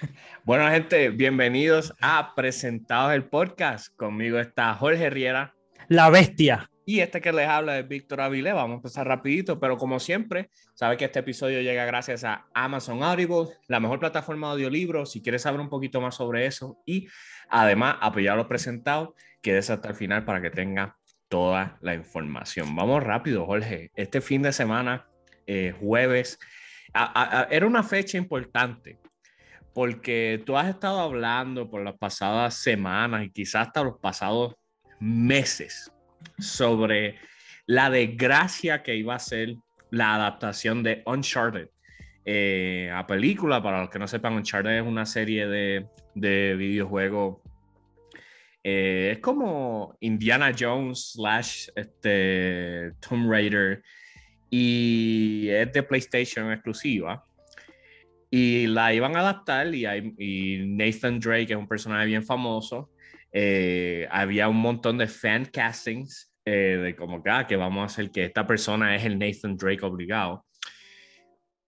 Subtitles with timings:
[0.44, 3.94] Bueno, gente, bienvenidos a Presentados el Podcast.
[3.96, 5.54] Conmigo está Jorge Riera.
[5.88, 6.70] La bestia.
[6.86, 8.52] Y este que les habla es Víctor Avilé.
[8.52, 13.02] Vamos a empezar rapidito, pero como siempre, sabe que este episodio llega gracias a Amazon
[13.02, 15.12] Audible, la mejor plataforma de audiolibros.
[15.12, 17.08] Si quieres saber un poquito más sobre eso y
[17.50, 19.10] además apoyar a los presentados,
[19.42, 20.96] quédese hasta el final para que tenga
[21.28, 22.74] toda la información.
[22.74, 23.90] Vamos rápido, Jorge.
[23.94, 25.06] Este fin de semana,
[25.46, 26.38] eh, jueves,
[27.50, 28.98] era una fecha importante
[29.74, 34.54] porque tú has estado hablando por las pasadas semanas y quizás hasta los pasados
[35.00, 35.92] meses
[36.38, 37.16] sobre
[37.66, 39.54] la desgracia que iba a ser
[39.90, 41.68] la adaptación de Uncharted
[42.24, 43.62] eh, a película.
[43.62, 47.38] Para los que no sepan, Uncharted es una serie de, de videojuegos.
[48.64, 53.82] Eh, es como Indiana Jones slash este, Tomb Raider
[54.50, 57.24] y es de PlayStation exclusiva.
[58.30, 59.86] Y la iban a adaptar y,
[60.18, 62.90] y Nathan Drake, que es un personaje bien famoso,
[63.32, 67.86] eh, había un montón de fan castings eh, de como que, ah, que vamos a
[67.86, 70.44] hacer que esta persona es el Nathan Drake obligado.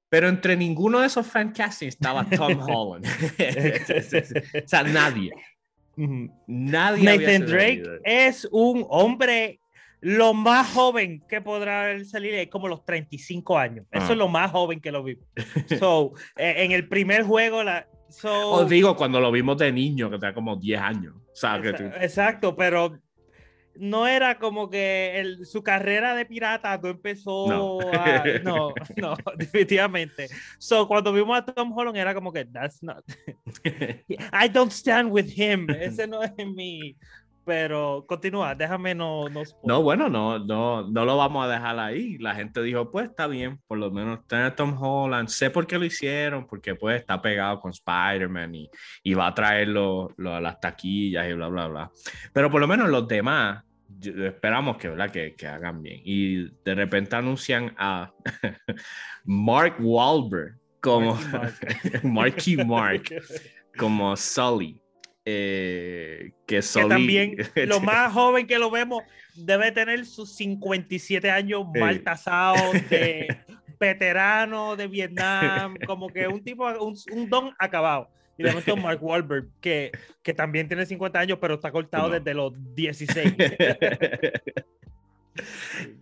[0.09, 3.07] Pero entre ninguno de esos fan castings estaba Tom Holland.
[4.65, 5.31] o sea, nadie.
[6.47, 7.05] Nadie.
[7.05, 9.61] Nathan Drake es un hombre
[10.01, 13.87] lo más joven que podrá salir es como los 35 años.
[13.91, 14.15] Eso es ah.
[14.15, 15.25] lo más joven que lo vimos.
[15.79, 17.87] So, e, en el primer juego, la,
[18.25, 21.15] Os digo, cuando lo vimos de niño, que tenía como 10 años.
[22.01, 22.99] Exacto, pero
[23.77, 27.79] no era como que su carrera de pirata no empezó no.
[27.81, 30.29] A, no, no, definitivamente.
[30.59, 33.03] So, cuando vimos a Tom Holland era como que, that's not,
[34.33, 36.97] I don't stand with him, ese no es mi,
[37.45, 39.29] pero continúa, déjame no...
[39.29, 42.19] No, no bueno, no, no, no lo vamos a dejar ahí.
[42.19, 45.29] La gente dijo, pues está bien, por lo menos tener Tom Holland.
[45.29, 48.71] Sé por qué lo hicieron, porque pues está pegado con Spider-Man y,
[49.03, 51.91] y, va a traer lo, las taquillas y bla, bla, bla.
[52.33, 53.65] Pero por lo menos los demás,
[54.03, 55.11] esperamos que, ¿verdad?
[55.11, 56.01] Que, que, hagan bien.
[56.05, 58.13] Y de repente anuncian a
[59.25, 61.19] Mark Wahlberg como
[62.03, 63.05] Marky Mark
[63.79, 64.81] como Sully.
[65.25, 67.37] Eh, que, también
[67.67, 69.03] lo más joven que lo vemos
[69.35, 73.29] debe tener sus 57 años mal tasados de
[73.79, 78.11] veterano de Vietnam, como que un tipo, un, don acabado.
[78.37, 79.93] Y de momento Mark Wahlberg, que,
[80.23, 83.35] que también tiene 50 años, pero está cortado desde los 16.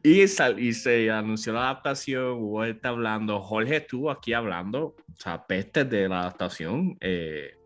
[0.03, 5.45] y, y, se anunció la adaptación, Hugo está hablando, Jorge estuvo aquí hablando, o sea,
[5.47, 6.97] pestes de la adaptación.
[7.01, 7.58] Eh,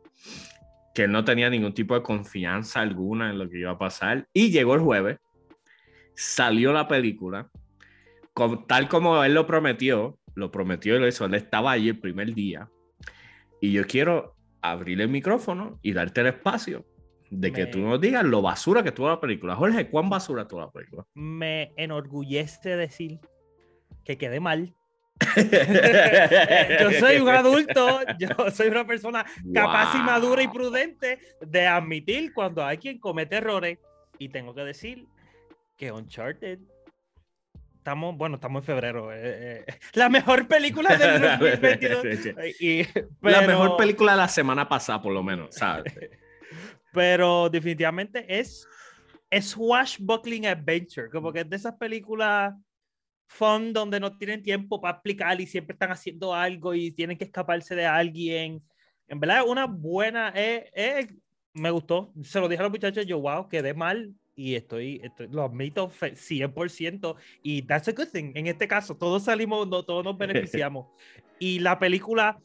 [0.95, 4.27] que él no tenía ningún tipo de confianza alguna en lo que iba a pasar.
[4.33, 5.19] Y llegó el jueves,
[6.15, 7.49] salió la película,
[8.67, 12.35] tal como él lo prometió, lo prometió y lo hizo, él estaba allí el primer
[12.35, 12.69] día.
[13.61, 16.85] Y yo quiero abrir el micrófono y darte el espacio
[17.31, 19.57] de que tú nos digas lo basura que tuvo la película.
[19.57, 21.05] Jorge, ¿cuán basura tuvo la película?
[21.15, 23.21] Me enorgullece decir
[24.05, 24.75] que quedé mal
[26.81, 29.25] yo soy un adulto, yo soy una persona
[29.55, 33.79] capaz y madura y prudente de admitir cuando hay quien comete errores.
[34.19, 35.07] Y tengo que decir
[35.77, 36.59] que Uncharted
[37.77, 39.13] estamos, bueno, estamos en febrero.
[39.13, 42.05] Eh, eh, la mejor película del 2022.
[43.23, 45.93] La mejor película de la semana pasada, por lo menos, ¿sabes?
[46.93, 48.69] pero definitivamente es,
[49.31, 52.55] es swashbuckling adventure, como que es de esas películas
[53.33, 57.25] fun donde no tienen tiempo para explicar y siempre están haciendo algo y tienen que
[57.25, 58.63] escaparse de alguien.
[59.09, 60.33] En verdad, una buena.
[60.35, 61.09] Eh, eh,
[61.55, 62.13] me gustó.
[62.23, 67.17] Se lo dije a los muchachos, yo, wow, quedé mal y estoy, lo admito 100%
[67.43, 68.33] y that's a good thing.
[68.35, 70.87] En este caso, todos salimos, no, todos nos beneficiamos.
[71.39, 72.39] y la película,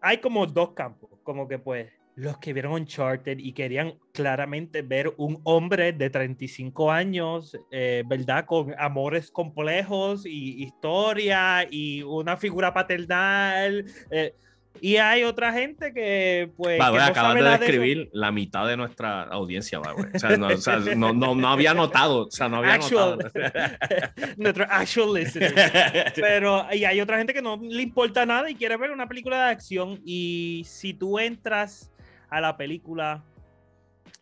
[0.00, 5.12] hay como dos campos, como que pues los que vieron Uncharted y querían claramente ver
[5.16, 8.44] un hombre de 35 años, eh, ¿verdad?
[8.44, 13.86] Con amores complejos y historia y una figura paternal.
[14.10, 14.34] Eh,
[14.82, 16.78] y hay otra gente que, pues.
[16.78, 20.56] Va, no acabas de describir la mitad de nuestra audiencia, va, o, sea, no, o
[20.58, 22.26] sea, no, no, no, había notado.
[22.26, 23.30] O sea, no había actual, notado.
[24.36, 26.12] nuestro actual listener.
[26.14, 29.46] Pero, y hay otra gente que no le importa nada y quiere ver una película
[29.46, 30.00] de acción.
[30.04, 31.90] Y si tú entras
[32.30, 33.24] a la película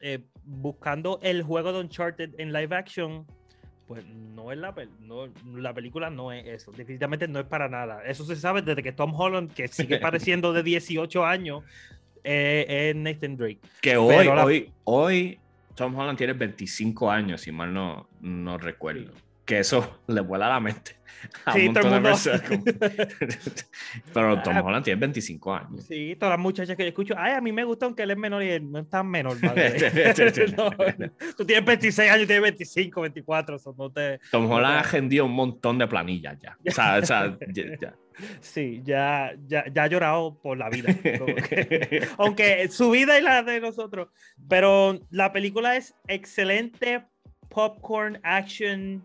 [0.00, 3.26] eh, buscando el juego de Uncharted en live action,
[3.86, 8.02] pues no es la, no, la película no es eso, definitivamente no es para nada.
[8.04, 11.64] Eso se sabe desde que Tom Holland, que sigue pareciendo de 18 años,
[12.24, 13.60] eh, es Nathan Drake.
[13.80, 15.38] Que hoy, hoy, hoy
[15.74, 19.12] Tom Holland tiene 25 años, si mal no, no recuerdo.
[19.48, 20.96] Que eso le vuela la mente
[21.44, 22.42] a un montón de personas.
[24.14, 25.84] Pero Tom ah, Holland tiene 25 años.
[25.84, 28.16] Sí, todas las muchachas que yo escucho, ay, a mí me gusta aunque él es
[28.16, 29.36] menor y él no es tan menor.
[31.36, 33.56] tú tienes 26 años, tienes 25, 24.
[33.56, 36.56] Eso no te, Tom Holland ha agendido un montón de planillas ya.
[36.64, 37.96] O sea, o sea ya,
[38.40, 40.94] Sí, ya, ya, ya, ha llorado por la vida.
[42.18, 44.08] aunque su vida y la de nosotros.
[44.48, 47.02] Pero la película es excelente
[47.48, 49.02] popcorn action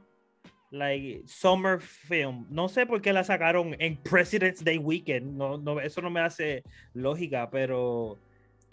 [0.74, 2.48] like summer film.
[2.50, 5.38] No sé por qué la sacaron en President's Day Weekend.
[5.38, 8.18] No, no, eso no me hace lógica, pero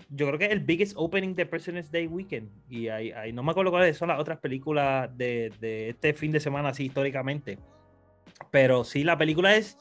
[0.09, 2.51] yo creo que es el biggest opening de President's Day Weekend.
[2.71, 6.33] Y ahí, ahí no me acuerdo cuáles son las otras películas de, de, este fin
[6.33, 7.59] de semana, así históricamente.
[8.51, 9.77] Pero sí, la película es.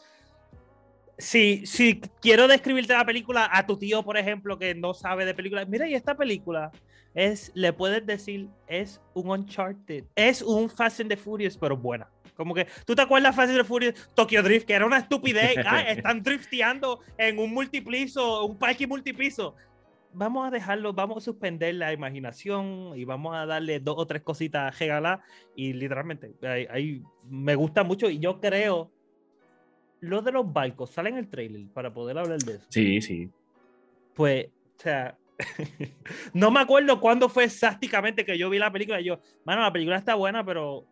[1.18, 5.34] Si, si quiero describirte la película a tu tío, por ejemplo, que no sabe de
[5.34, 6.72] películas, mira, y esta película
[7.20, 12.10] es, le puedes decir, es un Uncharted, es un Fast and the Furious, pero buena.
[12.34, 14.66] Como que, ¿tú te acuerdas Fast and the Furious Tokyo Drift?
[14.66, 15.58] Que era una estupidez.
[15.66, 19.56] Ah, están drifteando en un multipiso, un parque multipiso.
[20.14, 24.22] Vamos a dejarlo, vamos a suspender la imaginación y vamos a darle dos o tres
[24.22, 25.22] cositas a
[25.56, 26.34] Y literalmente,
[26.72, 28.92] ahí, me gusta mucho y yo creo.
[30.00, 32.66] Lo de los barcos, sale en el trailer para poder hablar de eso.
[32.70, 33.30] Sí, sí.
[34.16, 35.19] Pues, o sea,
[36.34, 39.00] no me acuerdo cuándo fue exactamente que yo vi la película.
[39.02, 40.86] Y yo, mano, la película está buena, pero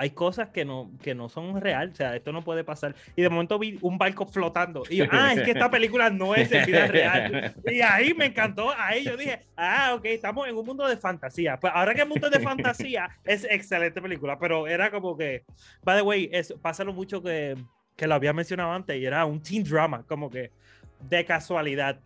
[0.00, 1.90] hay cosas que no, que no son real.
[1.92, 2.94] O sea, esto no puede pasar.
[3.16, 4.84] Y de momento vi un barco flotando.
[4.88, 7.54] Y yo, ah, es que esta película no es de vida real.
[7.66, 8.72] Y ahí me encantó.
[8.76, 11.58] Ahí yo dije, ah, ok, estamos en un mundo de fantasía.
[11.58, 14.38] Pues ahora que el mundo de fantasía es excelente película.
[14.38, 15.44] Pero era como que,
[15.82, 17.56] by the way, es, pasa lo mucho que,
[17.96, 18.96] que lo había mencionado antes.
[18.96, 20.52] Y era un teen drama, como que
[21.00, 22.00] de casualidad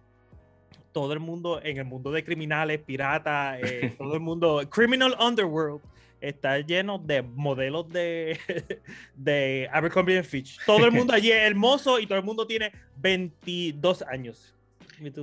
[0.93, 5.81] todo el mundo en el mundo de criminales, piratas, eh, todo el mundo, Criminal Underworld,
[6.21, 8.39] está lleno de modelos de,
[9.17, 10.59] de Abercrombie Fitch.
[10.65, 14.55] Todo el mundo allí es hermoso y todo el mundo tiene 22 años.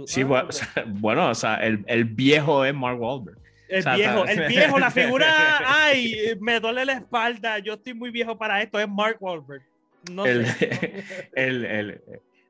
[0.06, 0.48] sí, ah,
[0.88, 3.38] bueno, o sea, el, el, viejo es Mark Wahlberg.
[3.70, 8.38] El viejo, el viejo, la figura, ay, me duele la espalda, yo estoy muy viejo
[8.38, 9.62] para esto, es Mark Wahlberg.
[10.12, 11.04] No el, sé.
[11.34, 12.02] el, el,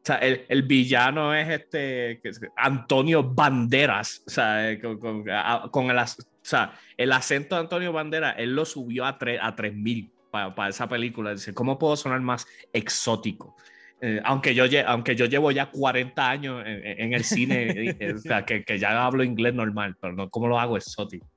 [0.01, 2.22] o sea, el, el, villano es este
[2.56, 6.06] Antonio Banderas, o sea, eh, con, con, el, o
[6.42, 10.88] sea, el acento de Antonio Banderas, él lo subió a, a 3000 para, para esa
[10.88, 11.31] película.
[11.31, 13.56] Dice, ¿cómo puedo sonar más exótico?
[14.01, 18.19] Eh, aunque, yo, aunque yo llevo ya 40 años en, en el cine, eh, o
[18.19, 21.28] sea, que, que, ya hablo inglés normal, pero no, ¿cómo lo hago exótico?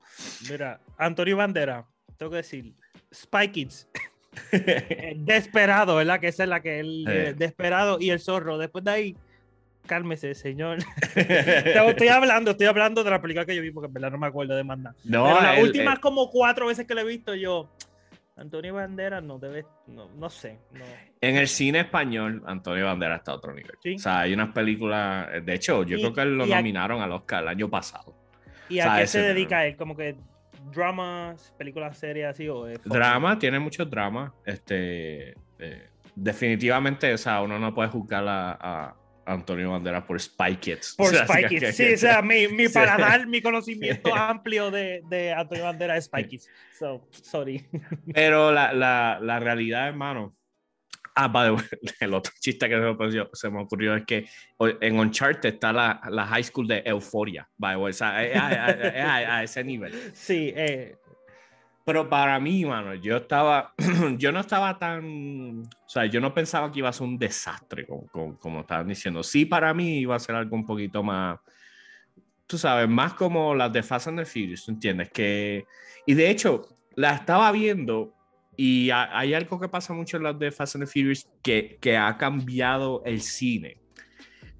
[0.49, 1.85] Mira, Antonio Banderas,
[2.17, 2.75] tengo que decir,
[3.13, 3.89] Spy Kids.
[5.17, 6.21] desperado, ¿verdad?
[6.21, 7.05] Que esa es la que él.
[7.09, 8.59] Eh, desperado y el zorro.
[8.59, 9.17] Después de ahí,
[9.87, 10.79] cálmese, señor.
[11.15, 14.27] estoy hablando, estoy hablando de la película que yo vi, porque en verdad no me
[14.27, 14.95] acuerdo de mandar.
[15.05, 17.69] No, Pero las últimas como cuatro veces que lo he visto, yo.
[18.35, 20.59] Antonio Banderas no debe, no, no sé.
[21.21, 23.77] En el cine español, Antonio Banderas está a otro nivel.
[23.95, 27.49] O sea, hay unas películas, de hecho, yo creo que lo nominaron al Oscar el
[27.49, 28.17] año pasado.
[28.71, 29.77] ¿Y a qué se dedica él?
[29.77, 30.17] Como que
[30.71, 34.33] dramas, películas serias así o Drama, tiene muchos dramas.
[34.45, 40.97] Este, eh, definitivamente, o sea, uno no puede juzgar a, Antonio Banderas por Spy Kids.
[40.99, 45.65] Por Spy Kids, sí, o sea, mi, mi paladar, mi conocimiento amplio de, de, Antonio
[45.65, 46.49] Banderas es Spy Kids.
[46.77, 47.65] So, sorry.
[48.13, 50.35] Pero la, la, la realidad, hermano,
[51.15, 51.57] Ah, vale,
[52.01, 54.27] el otro chiste que se me ocurrió es que
[54.59, 59.93] en Uncharted está la, la high school de Euphoria, o sea, a, ese nivel.
[60.15, 60.97] Sí, eh.
[61.85, 63.75] pero para mí, mano, yo estaba,
[64.17, 67.87] yo no estaba tan, o sea, yo no pensaba que iba a ser un desastre,
[67.87, 69.23] como, como, estaban diciendo.
[69.23, 71.39] Sí, para mí iba a ser algo un poquito más,
[72.47, 75.11] tú sabes, más como las de Fast and the Furious, ¿entiendes?
[75.11, 75.67] Que,
[76.07, 76.63] y de hecho,
[76.95, 78.15] la estaba viendo
[78.57, 81.97] y hay algo que pasa mucho en las de Fast and the Furious que, que
[81.97, 83.79] ha cambiado el cine.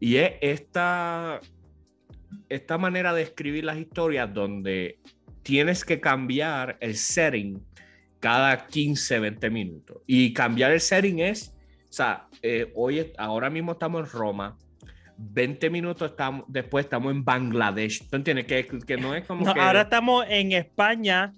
[0.01, 1.41] Y es esta,
[2.49, 4.99] esta manera de escribir las historias donde
[5.43, 7.63] tienes que cambiar el setting
[8.19, 9.99] cada 15, 20 minutos.
[10.07, 11.55] Y cambiar el setting es,
[11.91, 14.57] o sea, eh, hoy, ahora mismo estamos en Roma,
[15.19, 18.09] 20 minutos estamos, después estamos en Bangladesh.
[18.09, 18.47] ¿Tú entiendes?
[18.47, 19.61] Que, que no es como que...
[19.61, 21.33] Ahora estamos en España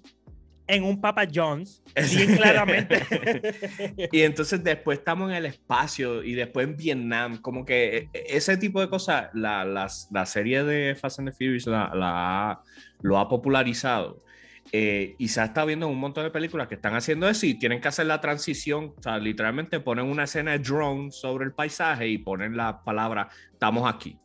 [0.67, 1.83] en un Papa John's,
[2.15, 3.01] bien claramente.
[4.11, 8.37] y entonces después estamos en el espacio y después en Vietnam, como que e, e,
[8.37, 12.61] ese tipo de cosas, la, la, serie de Fast and the Furious la,
[13.01, 14.23] lo ha popularizado.
[14.71, 17.79] Eh, y se está viendo un montón de películas que están haciendo eso y tienen
[17.79, 22.07] que hacer la transición, o sea, literalmente ponen una escena de drone sobre el paisaje
[22.07, 24.17] y ponen la palabra, estamos aquí.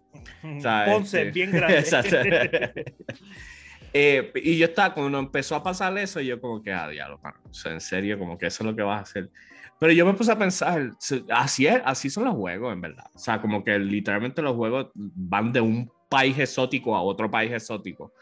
[0.42, 1.84] O Ponce, este, bien grande.
[3.92, 7.54] Eh, y yo estaba, cuando empezó a pasar eso, yo como que, ah, diablo, o
[7.54, 9.30] sea, en serio, como que eso es lo que vas a hacer.
[9.78, 10.90] Pero yo me puse a pensar,
[11.30, 13.06] así es, así son los juegos, en verdad.
[13.14, 17.50] O sea, como que literalmente los juegos van de un país exótico a otro país
[17.50, 18.12] exótico.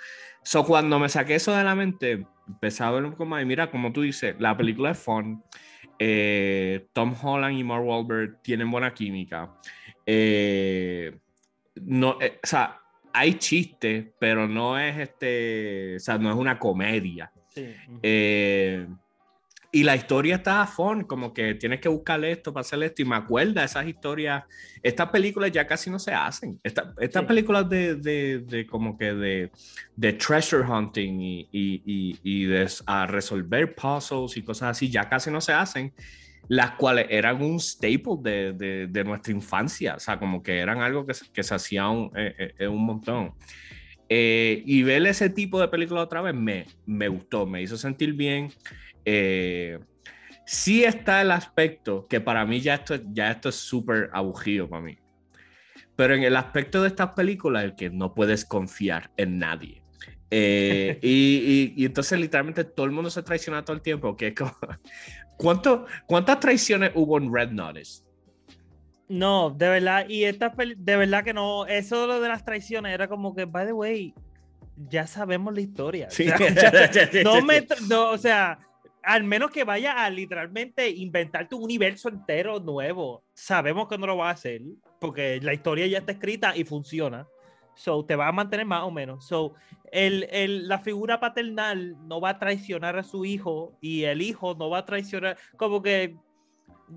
[0.42, 3.42] So, cuando me saqué eso de la mente, empecé a ver un poco más.
[3.42, 5.42] Y mira, como tú dices, la película es fun.
[5.98, 9.52] Eh, Tom Holland y Mark Wahlberg tienen buena química.
[10.06, 11.18] Eh,
[11.82, 12.80] no, eh, o sea,
[13.18, 17.30] hay chistes, pero no es este, o sea, no es una comedia.
[17.48, 17.74] Sí.
[19.70, 23.02] Y la historia está a fun, como que tienes que buscarle esto para hacer esto.
[23.02, 24.44] Y me acuerda esas historias.
[24.82, 26.58] Estas películas ya casi no se hacen.
[26.62, 29.52] estas películas de, de, de, como que de,
[29.94, 35.30] de treasure hunting y, y, y, de a resolver puzzles y cosas así ya casi
[35.30, 35.92] no se hacen.
[36.48, 39.96] Las cuales eran un staple de, nuestra infancia.
[39.96, 43.34] O sea, como que eran algo que, que se hacía un, eh, eh, un montón.
[44.08, 48.14] Eh, y ver ese tipo de película otra vez me, me gustó, me hizo sentir
[48.14, 48.50] bien.
[49.04, 49.78] Eh,
[50.46, 54.82] sí está el aspecto que para mí ya esto, ya esto es súper aburrido para
[54.82, 54.98] mí.
[55.94, 59.82] Pero en el aspecto de estas películas, el que no puedes confiar en nadie.
[60.30, 64.16] Eh, y, entonces literalmente todo el mundo se traiciona todo el tiempo.
[64.16, 64.34] Que
[65.38, 68.02] ¿Cuánto, ¿Cuántas traiciones hubo en Red Notice?
[69.08, 73.34] No, de verdad, y esta de verdad que no, eso de las traiciones era como
[73.34, 74.14] que, by the way,
[74.76, 76.10] ya sabemos la historia.
[76.10, 76.26] Sí.
[77.24, 78.58] no me, no, o sea,
[79.02, 83.24] al menos que vaya a literalmente inventarte un universo entero nuevo.
[83.32, 84.60] Sabemos que no lo va a hacer,
[85.00, 87.26] porque la historia ya está escrita y funciona.
[87.74, 89.26] So, te va a mantener más o menos.
[89.26, 89.54] So,
[89.92, 94.54] el, el, la figura paternal no va a traicionar a su hijo y el hijo
[94.54, 95.36] no va a traicionar.
[95.56, 96.16] Como que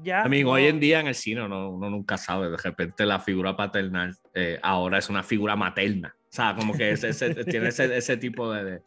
[0.03, 0.23] ya.
[0.23, 2.49] Amigo, hoy en día en el cine uno, uno, nunca sabe.
[2.49, 6.15] De repente la figura paternal eh, ahora es una figura materna.
[6.17, 7.11] O sea, como que ese,
[7.45, 8.81] tiene ese, ese tipo de,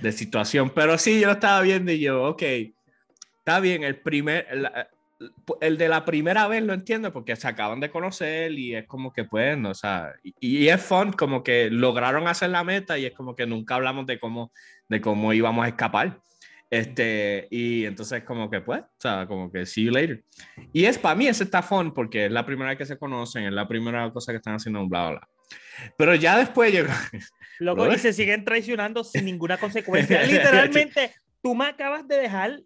[0.00, 0.70] de situación.
[0.70, 2.42] Pero sí, yo estaba viendo y yo, ok,
[3.38, 4.46] está bien, el primer,
[5.60, 9.12] el, de la primera vez lo entiendo porque se acaban de conocer y es como
[9.12, 13.14] que pues, o sea, y, es fun, como que lograron hacer la meta y es
[13.14, 14.52] como que nunca hablamos de cómo,
[14.88, 16.20] de cómo íbamos a escapar.
[16.70, 20.24] Este, y entonces como que pues, o sea, como que see you later.
[20.72, 23.44] Y es para mí ese está fun porque es la primera vez que se conocen,
[23.44, 25.28] es la primera cosa que están haciendo un bla, bla.
[25.96, 26.88] Pero ya después llegó,
[27.58, 30.22] Loco, y se siguen traicionando sin ninguna consecuencia.
[30.26, 32.60] Literalmente, tú me acabas de dejar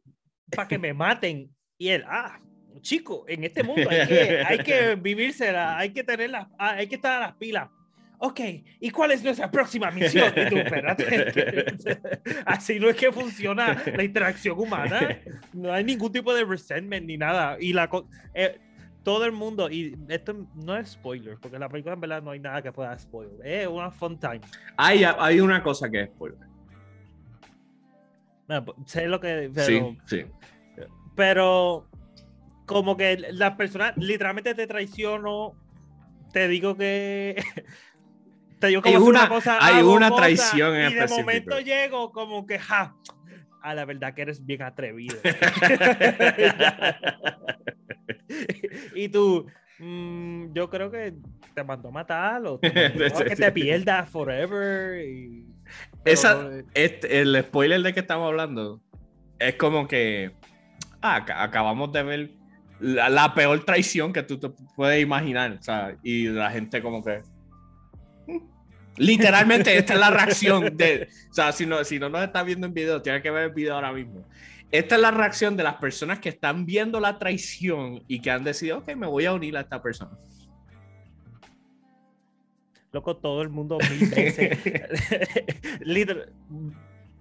[0.55, 1.51] para que me maten.
[1.79, 2.41] Y él, ah,
[2.87, 6.87] chico, en este mundo hay que, hay que vivírsela, hay que tener las, ah, hay
[6.87, 7.69] que estar a las pilas.
[8.19, 8.40] Ok,
[8.81, 10.33] ¿y cuál es nuestra próxima misión?
[10.35, 11.66] Y tú, espérate.
[12.47, 15.21] Así no es que funciona la interacción humana.
[15.52, 17.59] No hay ningún tipo de resentment ni nada.
[17.61, 17.90] Y la,
[18.33, 18.59] eh,
[19.02, 22.31] todo el mundo, y esto no es spoiler, porque en la película en verdad no
[22.31, 24.40] hay nada que pueda spoiler, es una fun time.
[24.78, 26.38] Hay, hay una cosa que es spoiler.
[28.47, 29.50] Pues, sé lo que.
[29.55, 30.25] Pero, sí, sí.
[31.14, 31.87] Pero,
[32.67, 35.55] como que las personas literalmente te traiciono,
[36.33, 37.37] te digo que.
[38.61, 39.59] te digo como hay una, cosa.
[39.61, 42.95] Hay una traición en Y de momento llego como que, ja,
[43.63, 45.17] a la verdad que eres bien atrevido.
[48.95, 49.47] y tú,
[49.79, 51.15] mm, yo creo que
[51.55, 55.01] te mandó a matar o que te pierdas forever.
[56.05, 58.81] Esa, este, el spoiler de que estamos hablando
[59.39, 60.33] es como que
[61.03, 62.31] ah, acabamos de ver
[62.80, 65.52] la, peor traición que tú te puedes imaginar.
[65.52, 67.23] O sea, y la gente como que...
[68.26, 68.40] Mm".
[68.99, 71.09] Literalmente, esta es la reacción de.
[71.30, 73.50] O sea, si no, si no nos está viendo en video, tiene que ver el
[73.50, 74.25] video ahora mismo.
[74.71, 78.42] Esta es la reacción de las personas que están viendo la traición y que han
[78.42, 80.18] decidido, ok, me voy a unir a esta persona.
[82.92, 83.78] Loco, todo el mundo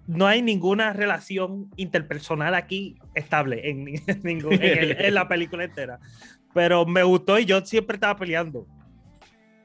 [0.07, 5.99] no hay ninguna relación interpersonal aquí estable en, la película entera.
[6.53, 8.67] Pero me gustó y yo siempre estaba peleando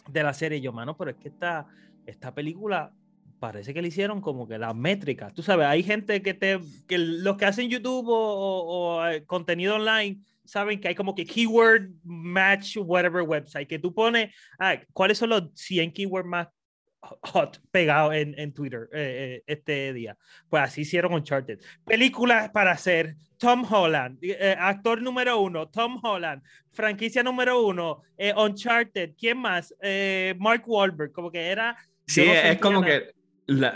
[0.08, 0.60] de la serie.
[0.60, 1.66] Yo, mano, pero es que esta,
[2.06, 2.92] esta película
[3.38, 5.32] parece que le hicieron como que las métricas.
[5.32, 10.20] Tú sabes, hay gente que te, que los que hacen YouTube o, eh, contenido online
[10.44, 15.30] saben que hay como que keyword match whatever website que tú pones, ah, ¿cuáles son
[15.30, 16.48] los 100 keywords más
[17.02, 20.16] hot pegados en, en Twitter eh, eh, este día?
[20.48, 21.58] Pues así hicieron Uncharted.
[21.84, 24.18] Películas para hacer Tom Holland,
[24.58, 26.42] actor número uno, Tom Holland,
[26.72, 28.02] franquicia número uno,
[28.36, 29.74] Uncharted, ¿quién más?
[30.38, 31.74] Mark Wahlberg, como que era...
[32.06, 33.14] Sí, es como que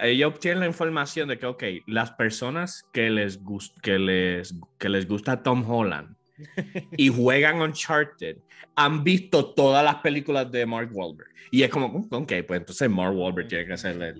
[0.02, 3.40] ella obtiene la información de que, ok, las personas que les,
[3.82, 6.14] que les, que les gusta Tom Holland
[6.96, 8.38] y juegan Uncharted
[8.74, 11.28] han visto todas las películas de Mark Wahlberg.
[11.50, 14.14] Y es como, mm, ok, pues entonces Mark Wahlberg tiene que ser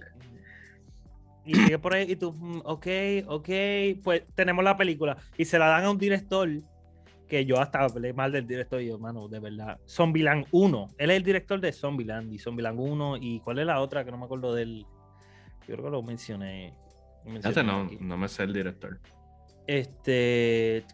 [1.44, 2.87] Y sigue por ahí y tú, mm, ok,
[3.26, 3.49] ok,
[4.02, 5.16] pues tenemos la película.
[5.37, 6.49] Y se la dan a un director
[7.28, 9.80] que yo hasta hablé mal del director y yo, mano, de verdad.
[9.88, 10.88] Zombieland 1.
[10.99, 13.16] Él es el director de Zombieland y Zombieland 1.
[13.16, 14.87] ¿Y cuál es la otra que no me acuerdo del...
[15.66, 16.75] Yo creo que lo mencioné.
[17.25, 19.00] mencioné no, no me sé el director.
[19.66, 20.85] Este.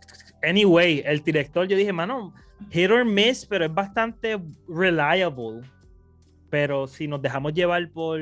[0.42, 2.34] Anyway, el director, yo dije, mano,
[2.70, 5.62] hit or miss, pero es bastante reliable.
[6.48, 8.20] Pero si nos dejamos llevar por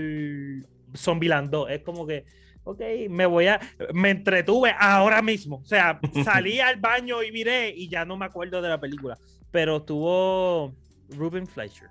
[0.95, 2.25] Zombieland 2, es como que,
[2.65, 3.61] ok, me voy a.
[3.95, 5.57] Me entretuve ahora mismo.
[5.57, 9.17] O sea, salí al baño y miré y ya no me acuerdo de la película.
[9.51, 10.75] Pero tuvo
[11.11, 11.89] Ruben Fleischer,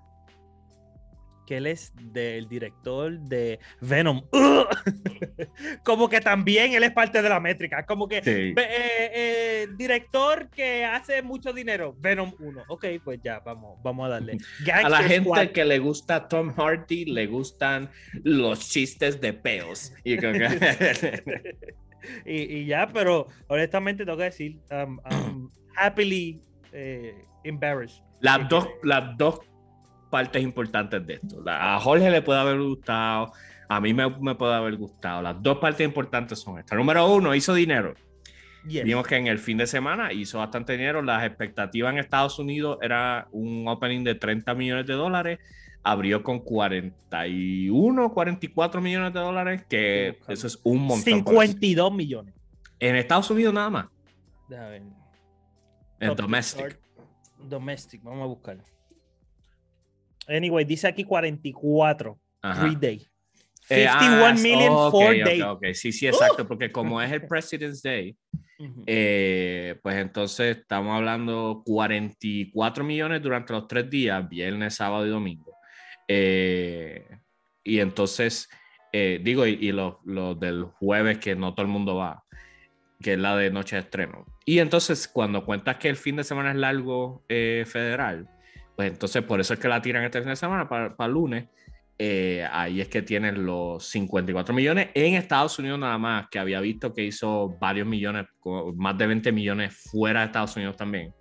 [1.48, 4.22] que él es del director de Venom.
[4.32, 4.68] ¡Ugh!
[5.84, 7.86] como que también él es parte de la métrica.
[7.86, 8.32] Como que Sí.
[8.32, 12.64] Eh, eh, director que hace mucho dinero, Venom 1.
[12.68, 14.38] Ok, pues ya, vamos, vamos a darle.
[14.74, 15.48] A la gente Squad.
[15.48, 17.90] que le gusta Tom Hardy le gustan
[18.24, 19.94] los chistes de peos.
[20.04, 20.18] Y
[22.66, 26.42] ya, pero honestamente tengo que decir, um, um, happily
[26.74, 28.04] eh, embarrassed.
[28.20, 29.40] las, dos, las dos
[30.10, 31.44] partes importantes de esto.
[31.48, 33.32] A Jorge le puede haber gustado,
[33.70, 35.22] a mí me, me puede haber gustado.
[35.22, 36.78] Las dos partes importantes son estas.
[36.78, 37.94] Número uno, hizo dinero.
[38.68, 38.84] Yes.
[38.84, 41.02] Vimos que en el fin de semana hizo bastante dinero.
[41.02, 45.40] Las expectativas en Estados Unidos era un opening de 30 millones de dólares.
[45.84, 51.24] Abrió con 41, 44 millones de dólares, que eso es un montón.
[51.24, 51.54] por eso.
[51.54, 52.34] 52 millones.
[52.80, 53.86] En Estados Unidos nada más.
[54.50, 54.84] Déjame ver.
[56.00, 56.80] En domestic.
[57.40, 58.58] Domestic, vamos a buscar.
[60.28, 62.20] Anyway, dice aquí 44.
[62.42, 62.62] Ajá.
[62.62, 63.08] Three day.
[63.70, 65.42] Eh, 51 ah, million ok, four ok, day.
[65.42, 65.66] ok.
[65.74, 68.16] Sí, sí, exacto, porque como es el President's Day,
[68.60, 68.84] Ujú.
[68.88, 75.54] eh, pues entonces estamos hablando 44 millones durante los tres días, viernes, sábado y domingo.
[76.08, 77.06] Eh,
[77.64, 78.48] y entonces,
[78.94, 82.24] eh, digo, y, y los, los del jueves que no todo el mundo va,
[83.02, 84.26] que es la de noche de estreno.
[84.46, 88.30] Y entonces, cuando cuentas que el fin de semana es largo eh, federal,
[88.78, 91.46] pues entonces por eso es que la tiran este fin de semana para, para lunes.
[92.00, 96.60] eh, ahí es que tienen los 54 millones en Estados Unidos nada más, que había
[96.62, 98.28] visto que hizo varios millones,
[98.76, 101.12] más de 20 millones fuera de Estados Unidos también.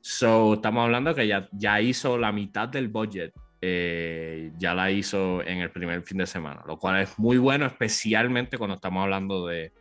[0.00, 5.40] So, estamos hablando que ya, ya hizo la mitad del budget, eh, ya la hizo
[5.42, 9.46] en el primer fin de semana, lo cual es muy bueno, especialmente cuando estamos hablando
[9.46, 9.72] de,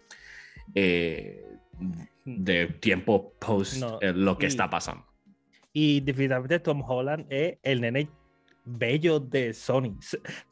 [0.76, 1.44] eh,
[2.26, 5.04] de tiempo post No, eh, lo que y- está pasando.
[5.74, 8.10] Y definitivamente Tom Holland es el nene
[8.64, 9.98] bello de Sony.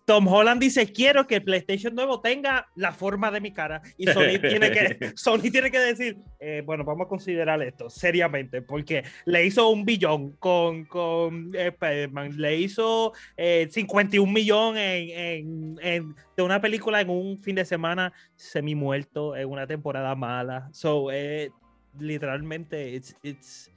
[0.05, 3.83] Tom Holland dice, quiero que el PlayStation nuevo tenga la forma de mi cara.
[3.97, 8.63] Y Sony tiene que, Sony tiene que decir, eh, bueno, vamos a considerar esto seriamente,
[8.63, 15.77] porque le hizo un billón con, con eh, Spider-Man, le hizo eh, 51 millones en,
[15.79, 20.15] en- en- de una película en un fin de semana semi muerto, en una temporada
[20.15, 20.67] mala.
[20.71, 21.51] So, eh,
[21.99, 23.71] literalmente, it's, it's,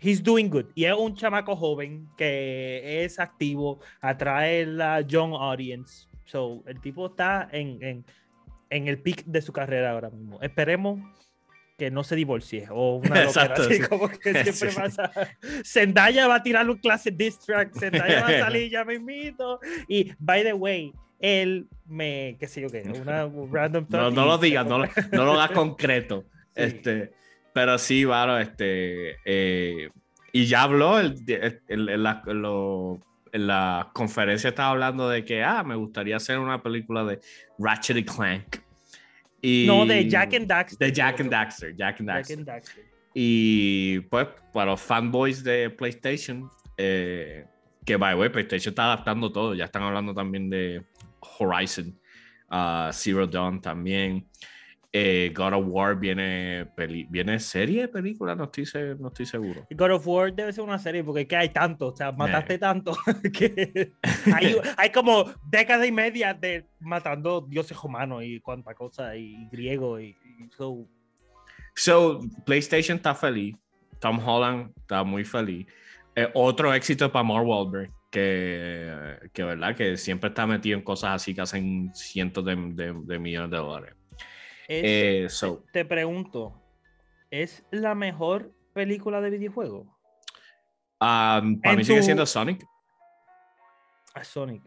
[0.00, 0.66] he's doing good.
[0.74, 6.06] Y es un chamaco joven que es activo, atrae la young audience.
[6.24, 8.04] So, el tipo está en, en,
[8.70, 10.40] en el peak de su carrera ahora mismo.
[10.42, 11.00] Esperemos
[11.78, 13.80] que no se divorcie o una Exacto, así sí.
[13.82, 14.76] como que siempre Sí.
[14.76, 15.12] pasa.
[15.64, 19.60] Zendaya va a tirar un clase diss track, Zendaya va a salir ya mismito.
[19.88, 24.38] Y, by the way, él me, qué sé yo qué, una random No, no lo
[24.38, 26.24] digas, no, lo- no lo hagas concreto.
[26.56, 26.62] Sí.
[26.62, 27.12] Este,
[27.56, 28.04] pero sí,
[28.38, 29.88] este, eh,
[30.30, 33.00] y ya habló el, el- el- en, la, lo-
[33.32, 37.18] en la conferencia estaba hablando de que, ah, me gustaría hacer una película de
[37.58, 38.56] Ratchet y Clank.
[39.40, 40.86] Y, No, de Jack and Daxter.
[40.86, 42.38] De Jack and Daxter, Jack and Jack Daxter.
[42.40, 42.84] and Daxter.
[43.14, 47.46] Y pues para los fanboys de PlayStation, eh,
[47.86, 49.54] que by the way, PlayStation está adaptando todo.
[49.54, 50.82] Ya están hablando también de
[51.38, 51.98] Horizon,
[52.50, 54.26] ah, Zero Dawn también.
[54.98, 58.64] Eh, God of War viene, peli- viene serie, película, no estoy,
[58.98, 59.66] no estoy seguro.
[59.70, 62.54] God of War debe ser una serie porque es que hay tanto, o sea, mataste
[62.54, 62.58] Eh.
[62.58, 62.96] tanto
[63.34, 63.92] que
[64.34, 70.00] hay, hay como década y media de matando dioses humanos y cuanta cosa y griego
[70.00, 70.86] y, y so,
[71.74, 73.54] So, PlayStation está feliz.
[74.00, 75.66] Tom Holland está muy feliz.
[76.14, 81.16] Eh, otro éxito para Mark Wahlberg, que, que verdad que siempre está metido en cosas
[81.16, 83.94] así que hacen cientos de, de- de millones de dólares.
[84.68, 86.62] Es- Eh, so, te pregunto,
[87.30, 89.80] ¿es la mejor película de videojuego?
[91.00, 92.64] um, para mí sigue siendo Sonic.
[94.14, 94.62] A Sonic.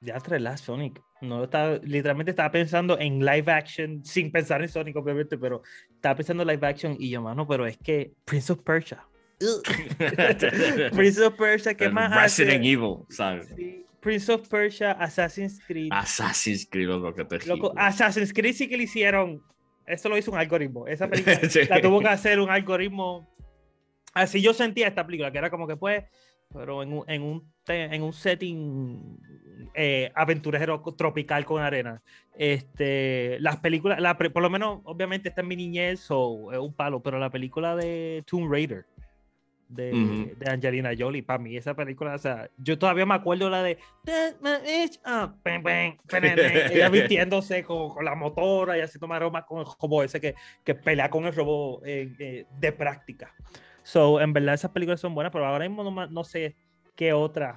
[0.00, 1.00] Ya la Sonic.
[1.20, 6.16] No estaba, literalmente estaba pensando en live action, sin pensar en Sonic, obviamente, pero estaba
[6.16, 9.06] pensando en live action y yo, mano, pero es que Prince of Persia.
[10.92, 12.70] Prince of Persia, ¿qué El más Resident hace?
[12.70, 13.48] Evil, ¿sabes?
[13.56, 15.88] Sí, Prince of Persia, Assassin's Creed.
[15.90, 19.42] Assassin's Creed, loco, que te Loco, Assassin's Creed sí que le hicieron.
[19.86, 20.86] Eso lo hizo un algoritmo.
[20.86, 21.40] Esa película
[21.70, 23.34] la tuvo que hacer un algoritmo.
[24.12, 26.04] Así yo sentía esta película, que era como que pues,
[26.52, 29.18] pero en un, en un, en un setting
[29.72, 32.02] eh, aventurero tropical con arena.
[32.36, 36.74] Este, las películas, la, por lo menos, obviamente está en mi niñez o es un
[36.74, 38.84] palo, pero la película de Tomb Raider
[39.68, 41.22] de, de, Angelina Jolie.
[41.22, 43.78] Para mí, esa película, o sea, yo todavía me acuerdo la de
[46.72, 50.74] ella vistiéndose con, con, la motora y haciendo maromas con el robot ese que, que
[50.74, 53.34] pelea con el robot eh, eh, de práctica.
[53.82, 56.56] So, en verdad, esas películas son buenas, pero ahora mismo no, no sé
[56.96, 57.56] qué otra.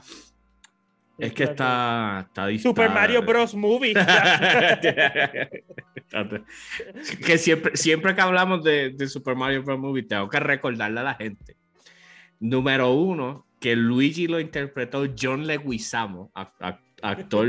[1.18, 3.56] Es que está, está Super Mario Bros.
[3.56, 3.94] Movie.
[7.26, 9.80] que siempre, siempre que hablamos de, de Super Mario Bros.
[9.80, 11.58] Movie, tengo que recordarle a la gente
[12.40, 16.32] Número uno, que Luigi lo interpretó John Leguizamo,
[17.02, 17.48] actor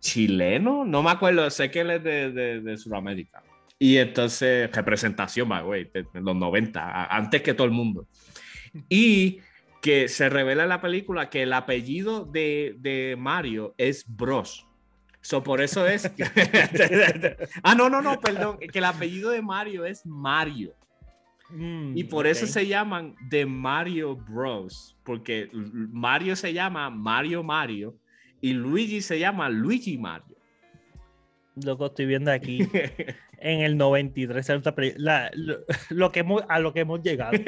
[0.00, 3.42] chileno, no me acuerdo, sé que él es de, de, Sudamérica.
[3.78, 8.06] Y entonces, representación, güey, de, los 90, antes que todo el mundo.
[8.88, 9.40] Y
[9.80, 14.66] que se revela en la película que el apellido de, de Mario es Bros.
[15.20, 16.04] So, por eso es.
[17.62, 18.58] ah, no, no, no, perdón.
[18.58, 20.74] Que el apellido de Mario es Mario.
[21.50, 24.96] Mm, y por eso se llaman The Mario Bros.
[25.04, 27.96] Porque Mario se llama Mario Mario
[28.40, 30.36] y Luigi se llama Luigi Mario.
[31.56, 32.58] Lo estoy viendo aquí.
[33.44, 35.66] en el 93, la, lo,
[36.12, 37.32] que a lo que hemos llegado.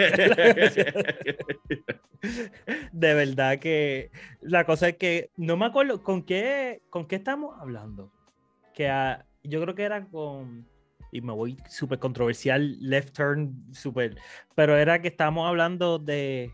[2.93, 4.11] de verdad que
[4.43, 8.13] la cosa es que no me acuerdo con qué, con qué estamos hablando.
[8.75, 10.69] Que yo creo que era con
[11.13, 14.17] y me voy súper controversial, left turn, súper,
[14.55, 16.53] pero era que estábamos hablando de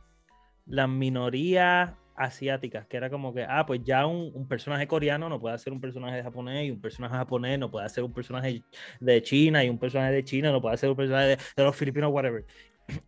[0.66, 5.58] las minorías asiáticas, que era como que, ah, pues ya un, personaje coreano no puede
[5.58, 8.62] ser un personaje japonés, y un personaje japonés no puede ser un personaje
[9.00, 11.74] de China, y un personaje de China no puede ser un personaje de, de los
[11.74, 12.44] filipinos, whatever.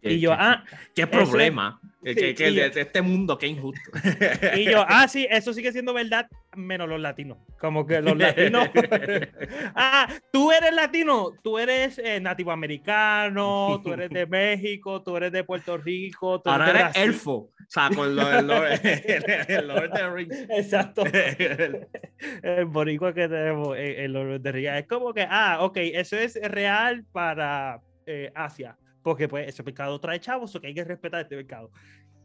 [0.02, 1.80] Y yo, ah, qué problema.
[2.02, 3.90] que, este mundo, qué injusto.
[4.56, 7.38] Y yo, ah, sí, eso sigue siendo verdad, menos los latinos.
[7.58, 8.68] Como que los latinos.
[9.74, 15.32] ah, tú eres latino, tú eres eh, nativo americano, tú eres de México, tú eres
[15.32, 16.40] de Puerto Rico.
[16.40, 17.32] Tú Ahora eres, elfo.
[17.32, 20.46] O sea, con lo, el, Lord, de Rings.
[20.50, 21.04] Exacto.
[21.04, 24.80] el boricua que tenemos, el Lord de Rings.
[24.80, 30.00] Es como que, ah, ok, eso es real para eh, Asia porque pues ese mercado
[30.00, 31.70] trae chavos, o que hay que respetar este mercado.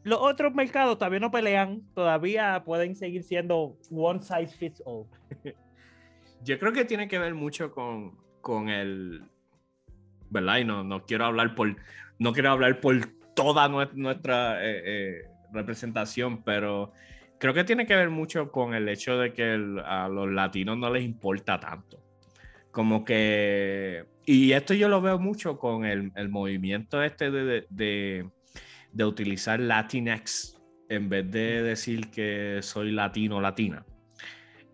[0.02, 5.06] Los otros mercados todavía no pelean, todavía pueden seguir siendo one size fits all.
[6.42, 9.22] Yo creo que tiene que ver mucho con, con el,
[10.30, 10.56] ¿verdad?
[10.56, 11.76] Y no, no quiero hablar por,
[12.18, 12.98] no quiero hablar por
[13.34, 16.92] toda nuestra eh, eh, representación, pero
[17.38, 20.90] creo que tiene que ver mucho con el hecho de que a los latinos no
[20.90, 22.02] les importa tanto.
[22.70, 28.30] Como que y esto yo lo veo mucho con el, el movimiento este de, de,
[28.92, 33.84] de, utilizar Latinx en vez de decir que soy latino latina.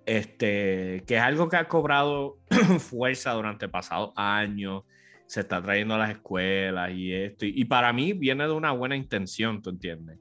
[0.05, 2.39] Este, que es algo que ha cobrado
[2.79, 4.85] fuerza durante pasados años,
[5.27, 7.45] se está trayendo a las escuelas y esto.
[7.45, 10.19] Y, para mí viene de una buena intención, ¿tú entiendes?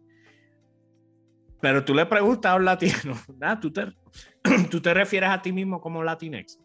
[1.62, 3.16] Pero tú le preguntas a un latino,
[3.62, 3.94] ¿tú te,
[4.70, 6.60] ¿tú te refieres a ti mismo como Latinx?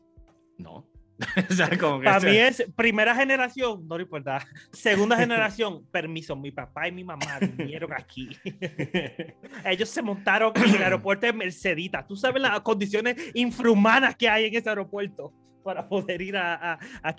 [0.59, 0.90] No.
[2.05, 4.47] Para mí es primera generación, no importa.
[4.73, 8.31] Segunda generación, permiso, mi papá y mi mamá vinieron aquí.
[9.65, 12.07] Ellos se montaron en el aeropuerto de Mercedita.
[12.07, 16.79] Tú sabes las condiciones infrahumanas que hay en ese aeropuerto para poder ir a, a,
[17.03, 17.17] a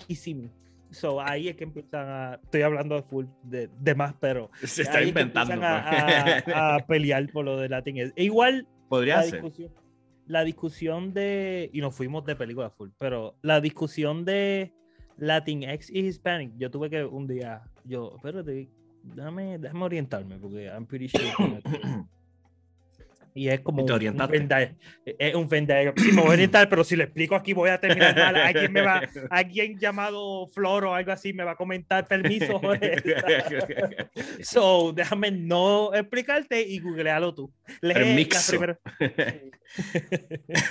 [0.90, 2.40] So, ahí es que empiezan a.
[2.42, 4.50] Estoy hablando de full de, de más, pero.
[4.62, 5.54] Se está inventando.
[5.54, 6.54] Pues.
[6.54, 8.12] A, pelear por lo de Latin.
[8.14, 8.68] E igual.
[8.88, 9.42] Podría ser
[10.26, 14.72] la discusión de, y nos fuimos de película full, pero la discusión de
[15.16, 18.68] Latinx y Hispanic, yo tuve que un día, yo, espérate,
[19.02, 21.62] déjame, déjame orientarme, porque I'm pretty sure.
[23.34, 24.00] Y es como un, un
[25.04, 25.66] es un Venn
[25.96, 28.36] Sí, me voy a orientar, pero si lo explico aquí voy a terminar mal.
[28.36, 32.60] Alguien, me va, alguien llamado Flor o algo así me va a comentar permiso.
[34.42, 37.52] so, déjame no explicarte y googlealo tú.
[37.80, 38.60] Permiso.
[38.60, 38.78] La,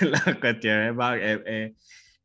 [0.00, 1.00] la cuestión
[1.46, 1.72] es,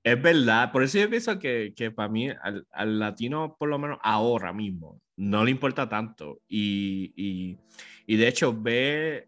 [0.04, 0.72] es, verdad.
[0.72, 4.54] Por eso yo pienso que, que para mí, al, al, latino, por lo menos ahora
[4.54, 6.42] mismo, no le importa tanto.
[6.48, 7.58] Y, y,
[8.06, 9.28] y de hecho, ve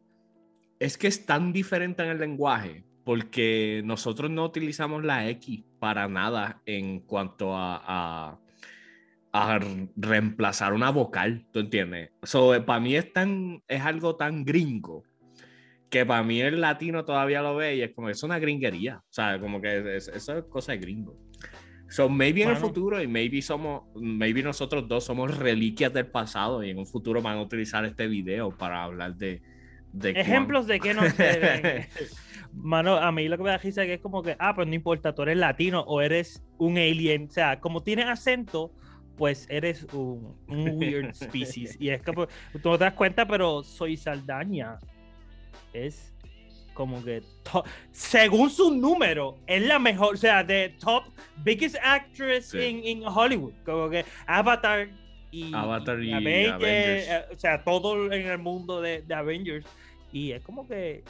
[0.80, 6.08] es que es tan diferente en el lenguaje porque nosotros no utilizamos la X para
[6.08, 8.40] nada en cuanto a,
[9.34, 9.60] a,
[9.96, 12.12] reemplazar una vocal, ¿tú entiendes?
[12.24, 15.04] So, para mí es, tan, es algo tan gringo
[15.90, 18.98] que para mí el latino todavía lo ve y es como, es una gringuería.
[18.98, 21.18] O sea, como que es, eso es cosa de gringo.
[21.90, 26.64] So, maybe en el futuro y maybe somos, maybe nosotros dos somos reliquias del pasado
[26.64, 29.42] y en un futuro van a utilizar este video para hablar de...
[29.94, 31.02] de Ejemplos de que no
[32.54, 34.68] Mano, a mí lo que me da risa es que es como que, ah, pues
[34.68, 37.28] no importa, tú eres latino o eres un alien.
[37.30, 38.72] O sea, como tienes acento,
[39.18, 41.78] pues eres un, weird species.
[41.80, 44.80] y es como, tú no te das cuenta, pero soy Saldaña.
[45.74, 46.14] Es
[46.74, 47.22] como que,
[47.92, 51.04] según su número, es la mejor, o sea, de top
[51.44, 53.54] biggest actress in, Hollywood.
[53.66, 54.90] Como que Avatar
[55.30, 59.66] y, Avatar y, Avengers, eh, o sea, todo en el mundo de, de, Avengers.
[60.12, 61.04] Y es como que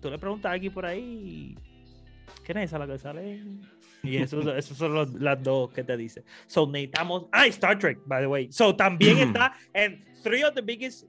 [0.00, 1.56] tú le preguntas aquí por ahí,
[2.44, 3.42] ¿quién es esa la que sale?
[4.02, 6.24] Y eso, esos son las dos que te dice.
[6.46, 7.26] So necesitamos.
[7.32, 8.48] Ah, Star Trek, by the way.
[8.50, 11.04] So también está en three of the biggest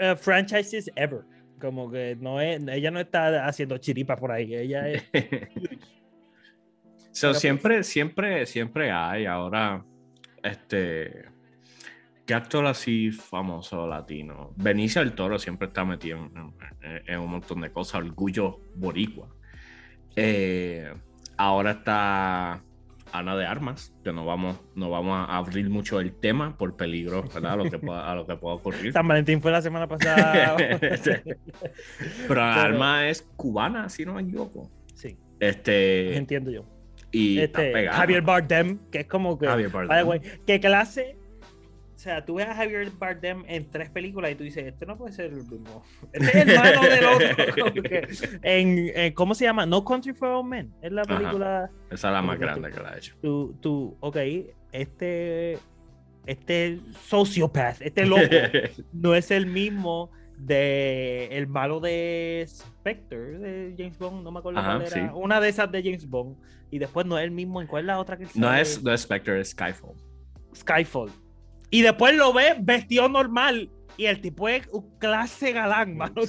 [0.00, 1.24] uh, franchises ever.
[1.60, 5.02] Como que no es, ella no está haciendo chiripa por ahí, ella es...
[7.12, 9.84] so, pues siempre, siempre, siempre hay ahora,
[10.42, 11.26] este,
[12.26, 14.52] ¿qué actor así famoso latino?
[14.56, 16.18] Benicio del Toro siempre está metido
[17.06, 19.28] en, un montón de cosas, orgullo boricua.
[20.16, 20.92] Eh,
[21.36, 22.62] ahora está
[23.12, 27.22] Ana de Armas, que no vamos, no vamos a abrir mucho el tema por peligro,
[27.22, 27.52] ¿verdad?
[27.52, 28.92] A lo que pueda, a lo que pueda ocurrir.
[28.94, 30.56] San Valentín fue la semana pasada.
[32.28, 34.70] Pero Ana de Armas es cubana, si no me equivoco.
[34.94, 35.16] Sí.
[35.38, 36.16] Este.
[36.16, 36.64] Entiendo yo.
[37.12, 39.46] Y este, Javier Bardem, que es como que.
[39.46, 40.20] Javier Bardem.
[40.46, 41.16] ¿Qué clase
[42.02, 45.12] sea, tú ves a Javier Bardem en tres películas y tú dices, este no puede
[45.12, 45.82] ser el mismo.
[46.12, 47.82] Este es el malo del otro.
[48.42, 49.66] en, ¿Cómo se llama?
[49.66, 50.72] No Country for Old Men.
[50.80, 51.70] Es la película.
[51.90, 53.14] Esa es la más grande que la ha hecho.
[53.20, 54.16] Tú, tú, ok,
[54.72, 55.58] este,
[56.24, 58.22] este sociopath, este loco,
[58.94, 64.58] no es el mismo de el malo de Spectre de James Bond, no me acuerdo
[64.62, 65.14] cuál era.
[65.14, 66.36] Una de esas de James Bond.
[66.70, 67.60] Y después no es el mismo.
[67.60, 69.96] ¿En cuál es la otra que No es, no es Spectre, es Skyfall.
[70.54, 71.10] Skyfall.
[71.70, 73.70] Y después lo ves vestido normal.
[73.96, 76.22] Y el tipo es un clase galán, mano.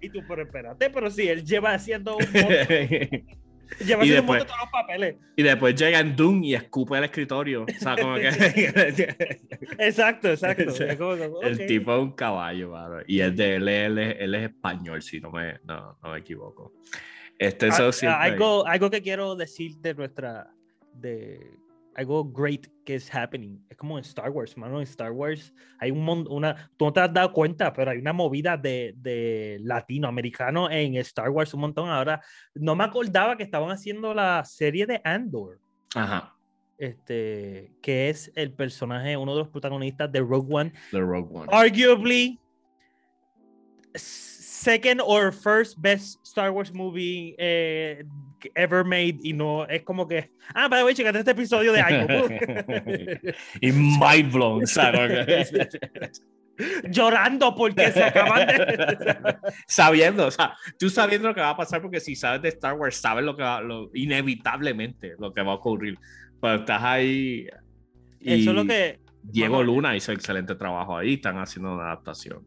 [0.00, 2.24] y tú, pero espérate, pero sí, él lleva haciendo un
[3.84, 5.16] Lleva y después, todos los papeles.
[5.36, 7.64] Y después llega en Doom y escupe el escritorio.
[7.64, 8.28] O sea, como que...
[9.78, 10.72] exacto, exacto.
[11.42, 12.96] El tipo es un caballo, mano.
[13.06, 16.72] Y es de él, él, es, español, si no me, no, no me equivoco.
[17.38, 20.50] Este, eso ah, algo, algo que quiero decir de nuestra.
[20.94, 21.57] De,
[21.98, 23.58] algo great que es happening.
[23.68, 24.76] Es como en Star Wars, mano.
[24.78, 27.98] En Star Wars hay un montón, una, tú no te has dado cuenta, pero hay
[27.98, 31.90] una movida de, de latinoamericano en Star Wars un montón.
[31.90, 32.22] Ahora,
[32.54, 35.58] no me acordaba que estaban haciendo la serie de Andor.
[35.96, 36.36] Ajá.
[36.78, 40.72] Este, que es el personaje, uno de los protagonistas de Rogue One.
[40.92, 41.48] The Rogue One.
[41.48, 42.38] Arguably,
[43.96, 48.04] second or first best Star Wars movie eh,
[48.54, 52.28] ever made y no es como que ah para the way este episodio de algo
[53.60, 55.50] y mind blown ¿sabes?
[56.90, 61.80] llorando porque se acaban de sabiendo o sea tú sabiendo lo que va a pasar
[61.80, 65.52] porque si sabes de Star Wars sabes lo que va lo, inevitablemente lo que va
[65.52, 65.98] a ocurrir.
[66.40, 67.46] Pero estás ahí
[68.20, 72.44] y eso es lo que Diego Luna hizo excelente trabajo ahí están haciendo una adaptación.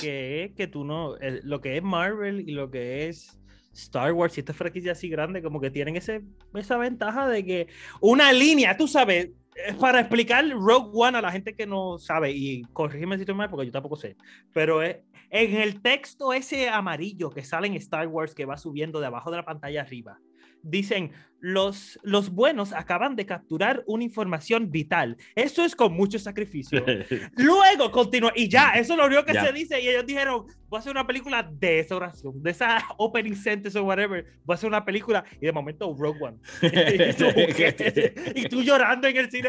[0.00, 3.39] Que es que tú no lo que es Marvel y lo que es
[3.72, 6.22] Star Wars y esta franquicia así grande, como que tienen ese,
[6.54, 7.66] esa ventaja de que
[8.00, 12.32] una línea, tú sabes, es para explicar Rogue One a la gente que no sabe,
[12.32, 14.16] y corrígeme si estoy mal porque yo tampoco sé,
[14.52, 14.98] pero es,
[15.30, 19.30] en el texto ese amarillo que sale en Star Wars que va subiendo de abajo
[19.30, 20.18] de la pantalla arriba,
[20.62, 25.16] dicen, los, los buenos acaban de capturar una información vital.
[25.34, 26.84] Eso es con mucho sacrificio.
[27.36, 30.76] Luego continúa, y ya, eso es lo único que se dice, y ellos dijeron, voy
[30.76, 34.56] a hacer una película de esa oración, de esa opening sentence o whatever, voy a
[34.56, 36.38] hacer una película, y de momento Rogue One.
[38.34, 39.48] y, tú, llorando en el cine,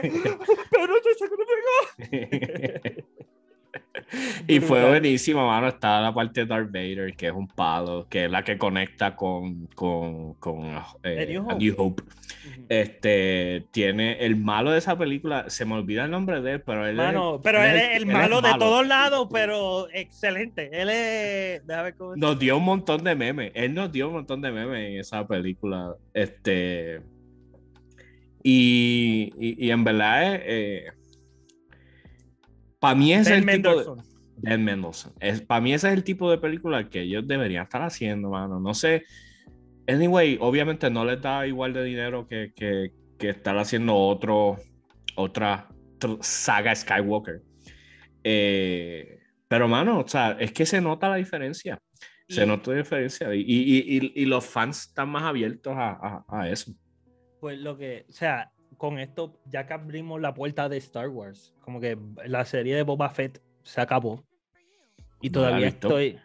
[0.71, 0.93] pero no
[4.47, 5.67] y fue buenísimo, mano.
[5.67, 9.15] Está la parte de Darth Vader, que es un palo, que es la que conecta
[9.15, 12.03] con, con, con eh, New Hope.
[12.69, 16.87] Este tiene el malo de esa película, se me olvida el nombre de él, pero
[16.87, 20.69] él es, pero él, es el malo de todos lados, pero excelente.
[20.71, 21.61] Él es.
[22.15, 23.51] Nos dio un montón de memes.
[23.53, 25.95] Él nos dio un montón de memes en esa película.
[26.13, 27.01] Este.
[28.43, 30.85] Y, y, en verdad, eh,
[32.81, 34.01] para mí ese es el tipo de...
[34.37, 35.13] Ben Mendelsohn.
[35.19, 38.59] Es, para mí ese es el tipo de película que ellos deberían estar haciendo, mano.
[38.59, 39.03] No sé.
[39.87, 44.57] Anyway, obviamente no les da igual de dinero que, que, que estar haciendo otro,
[45.15, 45.69] otra
[46.21, 47.43] saga Skywalker.
[48.23, 51.79] Eh, pero, mano, o sea, es que se nota la diferencia.
[52.27, 53.35] Se nota diferencia.
[53.35, 56.73] Y, y, y, y, los fans están más abiertos a, a, a, eso.
[57.41, 58.49] Pues lo que, o sea,
[58.81, 62.81] con esto ya que abrimos la puerta de Star Wars, como que la serie de
[62.81, 64.25] Boba Fett se acabó.
[65.21, 66.17] Y todavía estoy,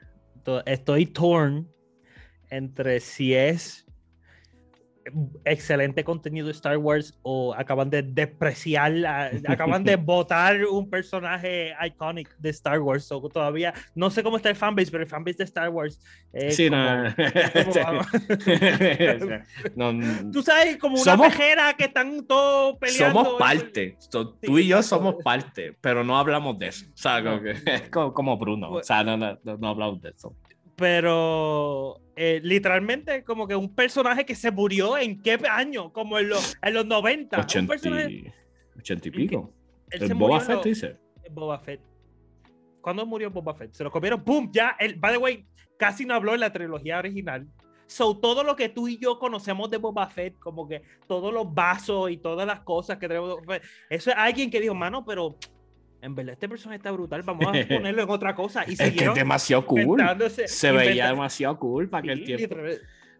[0.64, 1.70] estoy torn
[2.48, 3.85] entre si es
[5.44, 8.92] excelente contenido de Star Wars o acaban de despreciar,
[9.46, 13.10] acaban de votar un personaje icónico de Star Wars.
[13.12, 15.98] o todavía no sé cómo está el fanbase, pero el fanbase de Star Wars.
[16.50, 16.76] sí, no.
[20.32, 21.32] Tú sabes, como una somos,
[21.76, 23.24] que están todos peleando.
[23.24, 23.96] Somos parte.
[24.42, 26.86] tú y yo somos parte, pero no hablamos de eso.
[26.86, 27.22] O sea,
[27.90, 28.70] como, como, Bruno.
[28.70, 30.34] O sea, no, no, no hablamos de eso
[30.76, 36.28] pero eh, literalmente como que un personaje que se murió en qué año, como en
[36.28, 37.40] los, en los 90.
[37.40, 38.32] 80, personaje...
[38.88, 39.52] y pico.
[39.90, 40.96] El Boba Fett, dice.
[41.30, 41.80] Boba Fett.
[42.80, 43.72] ¿Cuándo murió Boba Fett?
[43.72, 44.50] Se lo comieron, ¡pum!
[44.52, 47.46] Ya, el, by the way, casi no habló en la trilogía original.
[47.86, 51.52] So, todo lo que tú y yo conocemos de Boba Fett, como que todos los
[51.54, 53.38] vasos y todas las cosas que tenemos,
[53.88, 55.36] eso es alguien que dijo, mano, pero
[56.02, 58.64] en verdad este personaje está brutal, vamos a ponerlo en otra cosa.
[58.66, 60.02] Y es que es demasiado cool.
[60.46, 62.56] Se veía demasiado cool para aquel tiempo.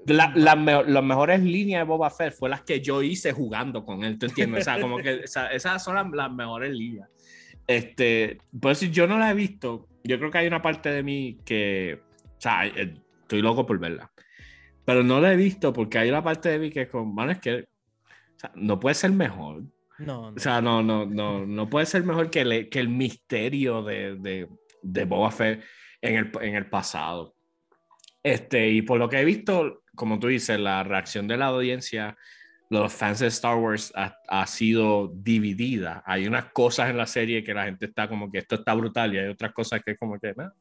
[0.07, 4.27] las mejores líneas de Boba Fett fue las que yo hice jugando con él, ¿tú
[4.27, 4.63] entiendes?
[4.63, 7.09] O sea, como que esas son las, mejores líneas.
[7.67, 11.03] Este, pues si yo no la he visto, yo creo que hay una parte de
[11.03, 14.13] mí que, o sea, eh, estoy loco por verla.
[14.85, 17.33] Pero no la he visto porque hay una parte de mí que es como, bueno,
[17.33, 17.67] es que
[18.37, 19.65] o sea, no puede ser mejor.
[19.99, 23.83] No, O sea, no, no, no, no puede ser mejor que, el, que el misterio
[23.83, 24.49] de, de,
[24.83, 25.63] de, Boba Fett
[26.03, 27.35] en el, en el pasado.
[28.23, 32.17] Este, y por lo que he visto, como tú dices, la reacción de la audiencia,
[32.69, 36.03] los fans de Star Wars ha, ha, sido dividida.
[36.05, 39.15] Hay unas cosas en la serie que la gente está como que esto está brutal
[39.15, 40.35] y hay otras cosas que como que...
[40.37, 40.53] ¿no?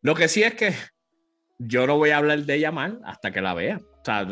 [0.00, 0.72] Lo que sí es que
[1.58, 3.78] yo no voy a hablar de ella mal hasta que la vea.
[3.78, 4.26] O sea,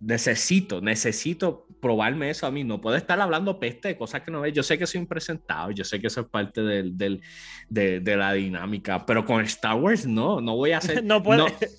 [0.00, 2.64] necesito, necesito probarme eso a mí.
[2.64, 4.52] No puedo estar hablando peste de cosas que no veo.
[4.52, 7.22] Yo sé que soy impresentado, yo sé que eso es parte del, del,
[7.68, 11.22] de, de, la dinámica, pero con Star Wars no, no voy a hacer, no,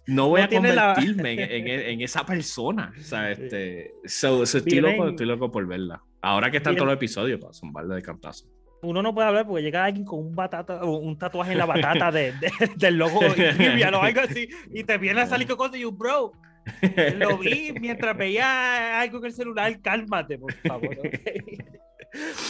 [0.07, 2.93] no, voy a convertirme en, en, esa persona.
[2.97, 6.01] O sea, este, so, estoy, loco, estoy, loco, por verla.
[6.21, 8.47] Ahora que están todos los episodios, para zumbarle de cantazo.
[8.81, 12.11] Uno no puede hablar porque llega alguien con un batata, un tatuaje en la batata
[12.11, 12.33] de,
[12.77, 13.19] del logo
[13.77, 16.33] y algo así, y te viene a salir con cosas y un bro,
[17.17, 20.97] lo vi mientras veía algo en el celular, cálmate, por favor.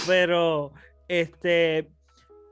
[0.05, 0.73] Pero,
[1.07, 1.89] este,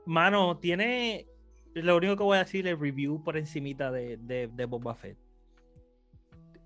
[0.06, 1.26] mano, tiene,
[1.74, 5.18] lo único que voy a decir es review por encimita de, de, de Boba Fett.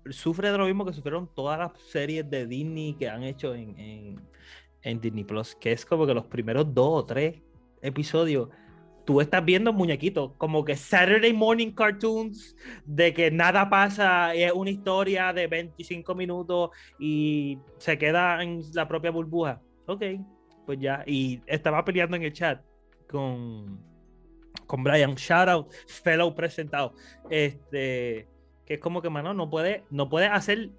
[0.09, 3.77] Sufre de lo mismo que sufrieron todas las series de Disney que han hecho en,
[3.79, 4.21] en,
[4.83, 7.41] en Disney Plus, que es como que los primeros dos o tres
[7.81, 8.49] episodios
[9.05, 14.69] tú estás viendo muñequitos, como que Saturday morning cartoons, de que nada pasa, es una
[14.69, 19.61] historia de 25 minutos y se queda en la propia burbuja.
[19.87, 20.03] Ok,
[20.65, 21.03] pues ya.
[21.05, 22.61] Y estaba peleando en el chat
[23.09, 23.79] con,
[24.67, 26.93] con Brian, shout out, fellow presentado.
[27.29, 28.27] Este,
[28.65, 30.69] que es como que, mano, no puede, no puede hacer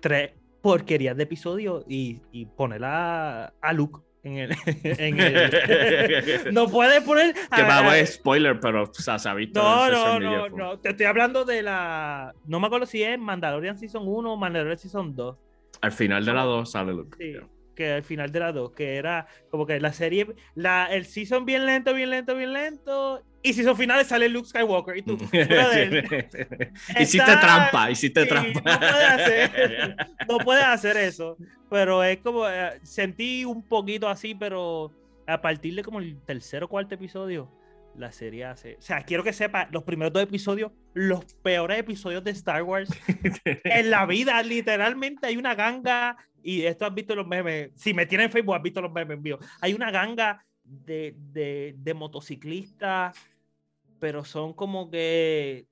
[0.00, 4.50] tres porquerías de episodio y, y ponerla a Luke en el,
[6.52, 7.34] no puede poner.
[7.34, 9.60] Que va a spoiler, pero o sea, se ha visto.
[9.60, 10.78] No, no, no, no.
[10.78, 12.32] Te estoy hablando de la.
[12.46, 15.36] No me acuerdo si es Mandalorian Season 1 o Mandalorian Season 2.
[15.80, 17.16] Al final de la 2 sale Luke.
[17.18, 17.34] Sí
[17.82, 21.44] que al final de la 2, que era como que la serie, la, el season
[21.44, 25.16] bien lento, bien lento, bien lento, y season finales sale Luke Skywalker y tú,
[27.00, 28.60] hiciste trampa, hiciste trampa.
[28.60, 29.96] No puedes, hacer,
[30.28, 31.36] no puedes hacer eso,
[31.68, 34.92] pero es como, eh, sentí un poquito así, pero
[35.26, 37.50] a partir de como el tercer o cuarto episodio,
[37.96, 38.76] la serie hace.
[38.76, 42.90] O sea, quiero que sepa, los primeros dos episodios, los peores episodios de Star Wars
[43.64, 44.42] en la vida.
[44.42, 47.70] Literalmente hay una ganga, y esto has visto los memes.
[47.76, 49.38] Si me tienen en Facebook, has visto los memes vivo.
[49.60, 53.16] Hay una ganga de, de, de motociclistas,
[53.98, 55.66] pero son como que.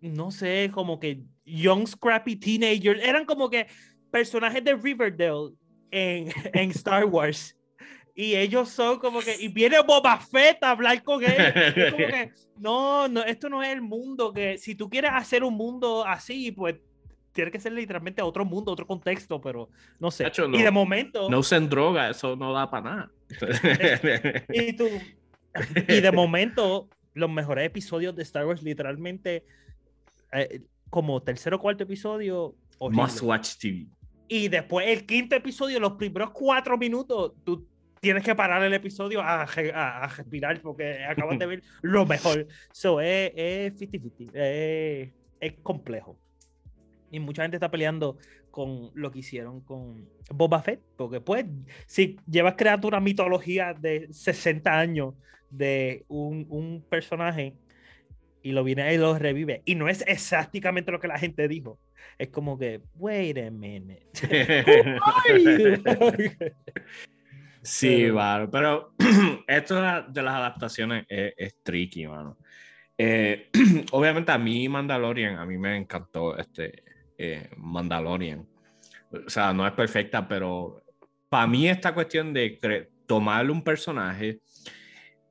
[0.00, 3.02] No sé, como que young scrappy teenagers.
[3.02, 3.66] Eran como que
[4.10, 5.52] personajes de Riverdale
[5.90, 7.56] en, en Star Wars
[8.20, 11.90] y ellos son como que, y viene Boba Fett a hablar con él.
[11.90, 15.54] como que, no, no, esto no es el mundo que, si tú quieres hacer un
[15.54, 16.76] mundo así, pues
[17.32, 20.30] tiene que ser literalmente otro mundo, otro contexto, pero no sé.
[20.52, 21.30] y de momento.
[21.30, 23.10] No usen droga, eso no da para nada.
[24.52, 24.86] y, tú,
[25.88, 29.46] y de momento, los mejores episodios de Star Wars, literalmente,
[30.32, 30.60] eh,
[30.90, 32.54] como tercer o cuarto episodio.
[32.80, 33.86] Must watch TV.
[34.28, 37.66] Y después el quinto episodio, los primeros cuatro minutos, tú
[38.00, 42.46] tienes que parar el episodio a, a, respirar porque acabas de ver lo mejor.
[42.72, 44.30] So, es 50-50.
[44.34, 46.18] Es, es complejo.
[47.10, 48.16] Y mucha gente está peleando
[48.50, 51.44] con lo que hicieron con Boba Fett, porque pues,
[51.86, 55.14] si llevas creando una mitología de 60 años
[55.50, 57.54] de un, un personaje
[58.42, 61.78] y lo viene y lo revive, y no es exactamente lo que la gente dijo,
[62.18, 64.06] es como que, wait a minute.
[67.62, 68.50] sí, pero...
[68.50, 68.94] pero
[69.46, 69.74] esto
[70.08, 72.38] de las adaptaciones es, tricky, mano.
[72.96, 73.50] Eh,
[73.92, 76.82] obviamente a mí Mandalorian, a mí me encantó este
[77.16, 78.46] eh, Mandalorian.
[79.26, 80.82] O sea, no es perfecta, pero
[81.28, 84.40] para mí esta cuestión de tomarle un personaje,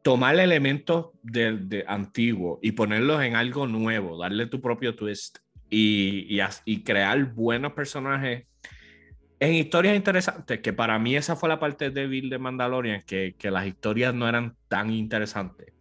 [0.01, 6.39] tomar elementos de, de antiguo y ponerlos en algo nuevo, darle tu propio twist y,
[6.65, 8.47] y, crear buenos personajes
[9.39, 13.51] en historias interesantes, que para mí esa fue la parte débil de Mandalorian, que, que
[13.51, 15.73] las historias no eran tan interesantes.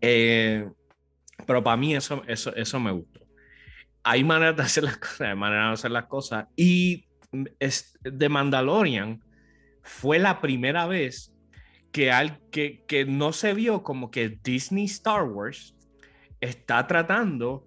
[0.00, 0.68] Eh,
[1.46, 3.20] pero para mí eso, eso, eso me gustó.
[4.02, 6.46] Hay maneras de hacer las cosas, hay maneras de hacer las cosas.
[6.56, 7.06] Y
[7.58, 9.22] es, de Mandalorian
[9.82, 11.32] fue la primera vez
[11.92, 15.76] que, al, que, que no se vio como que Disney Star Wars
[16.40, 17.66] está tratando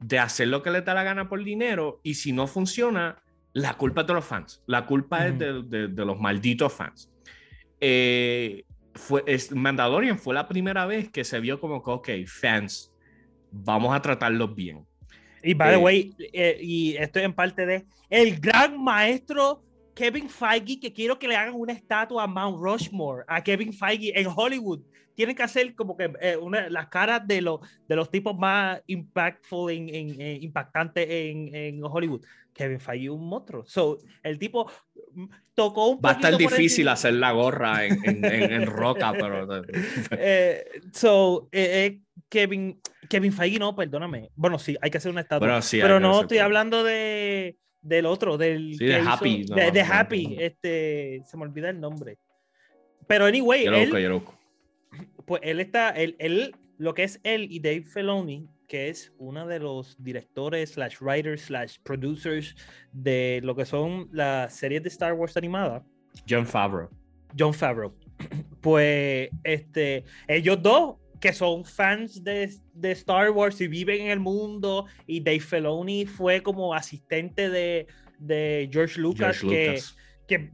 [0.00, 3.22] de hacer lo que le da la gana por dinero y si no funciona,
[3.54, 7.10] la culpa es de los fans, la culpa es de, los malditos fans.
[7.80, 12.92] Eh, fue, es, Mandalorian fue la primera vez que se vio como que, ok, fans,
[13.50, 14.84] vamos a tratarlos bien.
[15.42, 19.62] Y by the eh, way, eh, y esto en parte de el gran maestro
[19.94, 24.18] Kevin Feige, que quiero que le hagan una estatua a Mount Rushmore, a Kevin Feige
[24.18, 24.80] en Hollywood
[25.14, 28.82] tienen que hacer como que eh, una, las caras de, los de los tipos más
[28.86, 32.24] impactful, en, en, impactantes en, en, Hollywood.
[32.54, 33.64] Kevin Feige un monstruo.
[33.66, 34.70] So, el tipo
[35.12, 35.24] mm,
[35.54, 39.62] tocó un Va a estar difícil hacer la gorra en, en roca, pero...
[40.12, 44.30] eh, so, eh, eh, Kevin, Kevin Feige no, perdóname.
[44.34, 45.60] Bueno, sí, hay que hacer una estatua.
[45.72, 49.44] pero no estoy hablando de del otro, del sí, de Happy.
[49.44, 52.18] de, Happy, este, se me olvida el nombre.
[53.06, 54.22] Pero anyway, él,
[55.26, 59.46] pues él está, él, él, lo que es él y Dave Filoni, que es uno
[59.46, 62.56] de los directores, slash writers, slash producers
[62.90, 65.86] de lo que son las series de Star Wars animada.
[66.28, 66.90] John Favreau.
[67.38, 67.94] John Favreau.
[68.60, 74.18] Pues este, ellos dos que son fans de, de, Star Wars y viven en el
[74.18, 77.86] mundo, y Dave Filoni fue como asistente de,
[78.18, 79.78] de George Lucas, que,
[80.26, 80.50] que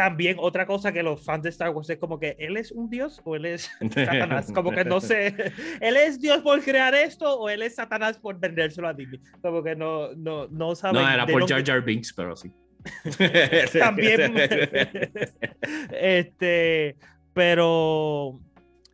[0.00, 2.88] también otra cosa que los fans de Star Wars es como que él es un
[2.88, 5.34] dios o él es Satanás, como que no sé,
[5.82, 9.62] él es dios por crear esto o él es Satanás por vendérselo a Disney, como
[9.62, 11.02] que no, no, no saben.
[11.02, 12.50] No, era por Jar Jar Binks, pero sí.
[13.78, 14.34] también,
[15.92, 16.96] este,
[17.34, 18.40] pero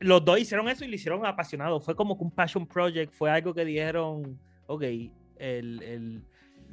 [0.01, 3.31] los dos hicieron eso y lo hicieron apasionado, fue como que un passion project, fue
[3.31, 6.25] algo que dijeron, ok, el, el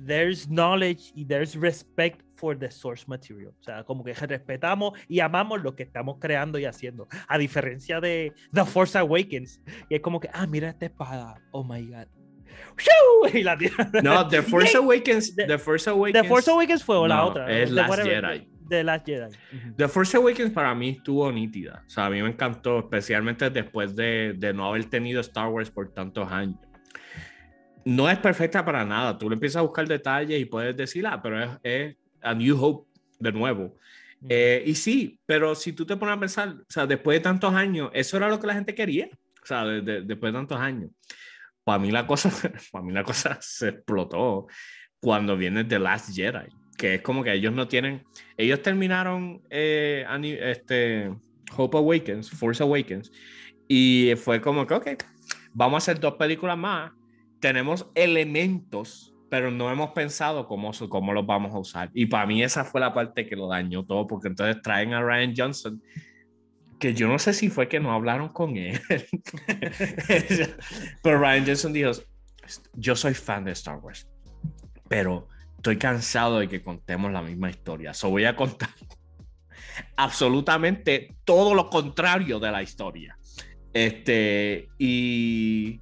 [0.07, 3.53] there's knowledge y there's respect for the source material.
[3.57, 7.07] O sea, como que respetamos y amamos lo que estamos creando y haciendo.
[7.29, 9.61] A diferencia de The Force Awakens.
[9.87, 11.41] Y es como que, ah, mira esta espada.
[11.51, 12.07] Oh my God.
[13.33, 13.57] Y la
[14.03, 15.33] no, The Force Awakens.
[15.37, 16.21] The Force Awakens.
[16.21, 17.49] The Force Awakens fue la otra.
[17.49, 18.49] Es Last Jedi.
[18.67, 19.37] The Last Jedi.
[19.77, 21.85] The Force Awakens para mí estuvo nítida.
[21.87, 25.71] O sea, a mí me encantó, especialmente después de, de no haber tenido Star Wars
[25.71, 26.59] por tantos años
[27.85, 29.17] no es perfecta para nada.
[29.17, 32.57] Tú le empiezas a buscar detalles y puedes decir, ah, pero es, es A New
[32.61, 33.77] Hope de nuevo.
[34.29, 37.53] Eh, y sí, pero si tú te pones a pensar, o sea, después de tantos
[37.53, 39.09] años, eso era lo que la gente quería,
[39.41, 40.91] o sea, después de tantos años.
[41.63, 42.31] Para mí la cosa,
[42.71, 44.47] para mí la cosa se explotó
[44.99, 46.47] cuando viene The Last Jedi,
[46.77, 48.03] que es como que ellos no tienen,
[48.37, 50.05] ellos terminaron eh,
[50.41, 51.13] este,
[51.55, 53.11] Hope Awakens, Force Awakens,
[53.67, 54.87] y fue como que, ok,
[55.53, 56.91] vamos a hacer dos películas más
[57.43, 61.89] tenemos elementos, pero no hemos pensado cómo, cómo los vamos a usar.
[61.95, 65.01] Y para mí esa fue la parte que lo dañó todo, porque entonces traen a
[65.01, 65.81] Ryan Johnson,
[66.79, 68.79] que yo no sé si fue que no hablaron con él,
[71.01, 71.89] pero Ryan Johnson dijo,
[72.73, 74.07] yo soy fan de Star Wars,
[74.87, 78.69] pero estoy cansado de que contemos la misma historia, so voy a contar
[79.97, 83.17] absolutamente todo lo contrario de la historia.
[83.73, 85.81] Este, y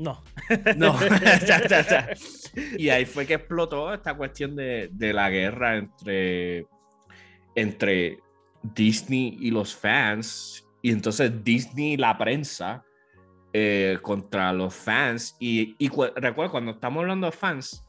[0.00, 0.22] no.
[0.76, 0.96] No.
[2.78, 6.66] y ahí fue que explotó esta cuestión de, de, la guerra entre,
[7.54, 8.18] entre
[8.62, 10.66] Disney y los fans.
[10.80, 12.82] Y entonces Disney y la prensa
[13.52, 15.36] eh, contra los fans.
[15.38, 17.86] Y, y recuerda, cuando estamos hablando de fans,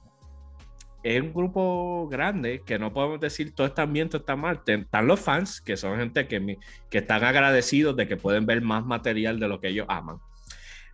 [1.04, 4.62] es un grupo grande que no podemos decir todo está bien, todo está mal.
[4.66, 6.58] Están los fans, que son gente que,
[6.90, 10.20] que están agradecidos de que pueden ver más material de lo que ellos aman.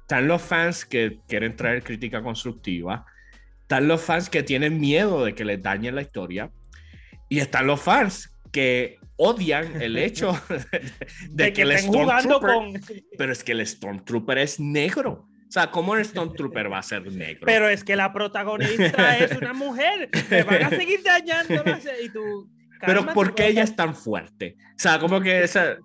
[0.07, 3.05] Están los fans que quieren traer crítica constructiva.
[3.63, 6.49] Están los fans que tienen miedo de que les dañen la historia.
[7.27, 10.31] Y están los fans que odian el hecho
[11.29, 12.73] de, que, el Stormtrooper, con...
[13.17, 15.27] pero es que el Stormtrooper es negro.
[15.45, 17.41] O sea, ¿cómo el Stormtrooper va a ser negro?
[17.45, 20.09] Pero es que la protagonista es una mujer.
[20.29, 21.65] Me van a seguir dañando.
[22.01, 22.49] Y tú,
[22.85, 24.55] pero ¿por qué ella es tan fuerte?
[24.75, 25.77] O sea, como que esa,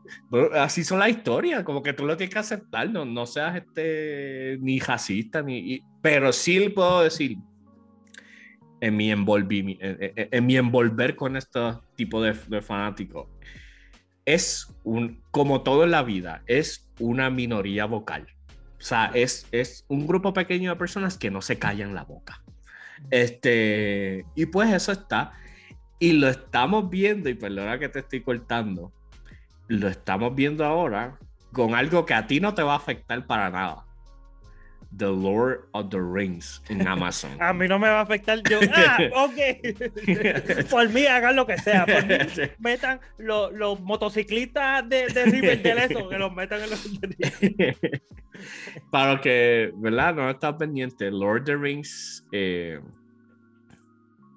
[0.55, 4.59] así son las historias, como que tú lo tienes que aceptar, no, no seas este,
[4.61, 7.38] ni racista, ni, pero sí puedo decir,
[8.80, 11.61] en mi, envolvi, en, mi envolver con este
[11.95, 13.28] tipo de, de fanáticos,
[14.24, 18.26] es un, como todo en la vida, es una minoría vocal.
[18.78, 22.43] O sea, es, es un grupo pequeño de personas que no se callan la boca.
[23.11, 25.32] Este, y pues eso está.
[26.03, 28.90] Y lo estamos viendo, y perdona que te estoy cortando,
[29.68, 31.16] lo estamos viendo ahora
[31.53, 33.84] con algo que a ti no te va a afectar para nada.
[34.98, 37.40] The Lord of the Rings en Amazon.
[37.40, 38.42] a mí no me va a afectar.
[38.50, 40.68] Yo, ah, ok.
[40.68, 41.86] por mí hagan lo que sea.
[41.86, 42.16] Por mí
[42.59, 46.80] metan los, motociclistas de, de Riverdale, eso, que los metan en los.
[48.90, 50.16] Para que, ¿verdad?
[50.16, 51.12] No está pendiente.
[51.12, 52.26] Lord of the Rings.
[52.32, 52.80] Eh,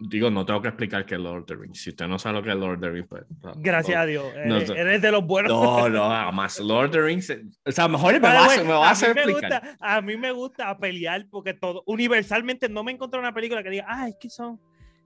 [0.10, 1.82] digo, no tengo que explicar qué es Lord of the Rings.
[1.82, 3.24] Si usted no sabe lo que es Lord of the Rings, pues.
[3.58, 4.26] Gracias a Dios.
[4.36, 5.51] eres, de los buenos.
[5.51, 6.60] No, no, jamás.
[6.60, 7.32] Lord of the Rings.
[7.66, 9.76] O sea, mejor me, va, a, me va a, hacer explicar.
[9.80, 11.84] a mí me gusta pelear porque todo.
[11.86, 14.60] Universalmente no me encontré una película que diga, ah, es que son.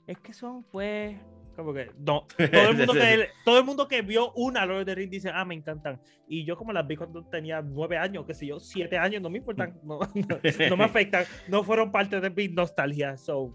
[0.08, 1.18] Es que son, pues.
[1.56, 1.92] Como que.
[2.00, 2.26] No.
[2.38, 5.32] Todo el mundo que, todo el mundo que vio una Lord of the Rings dice,
[5.34, 6.00] ah, me encantan.
[6.28, 9.30] Y yo, como las vi cuando tenía nueve años, qué sé yo, siete años, no
[9.30, 9.78] me importan.
[9.84, 11.26] No, no, no me afectan.
[11.48, 13.18] No fueron parte de mi nostalgia.
[13.18, 13.54] So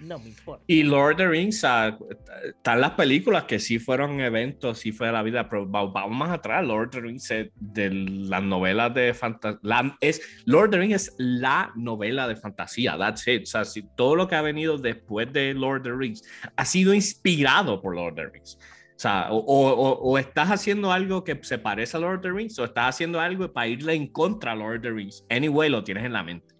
[0.00, 0.64] no me importa.
[0.66, 5.22] Y Lord of the Rings, están las películas que sí fueron eventos, sí fue la
[5.22, 6.64] vida, pero vamos más atrás.
[6.64, 9.96] Lord of the Rings es de las novelas de fantasía.
[10.00, 13.42] Es, Lord of the Rings es la novela de fantasía, that's it.
[13.44, 16.22] O sea, si todo lo que ha venido después de Lord of the Rings
[16.56, 18.58] ha sido inspirado por Lord of the Rings.
[18.96, 22.58] O sea, o, o, estás haciendo algo que se parece a Lord of the Rings
[22.58, 25.24] o estás haciendo algo para irle en contra a Lord of the Rings.
[25.28, 26.54] Anyway, lo tienes en la mente.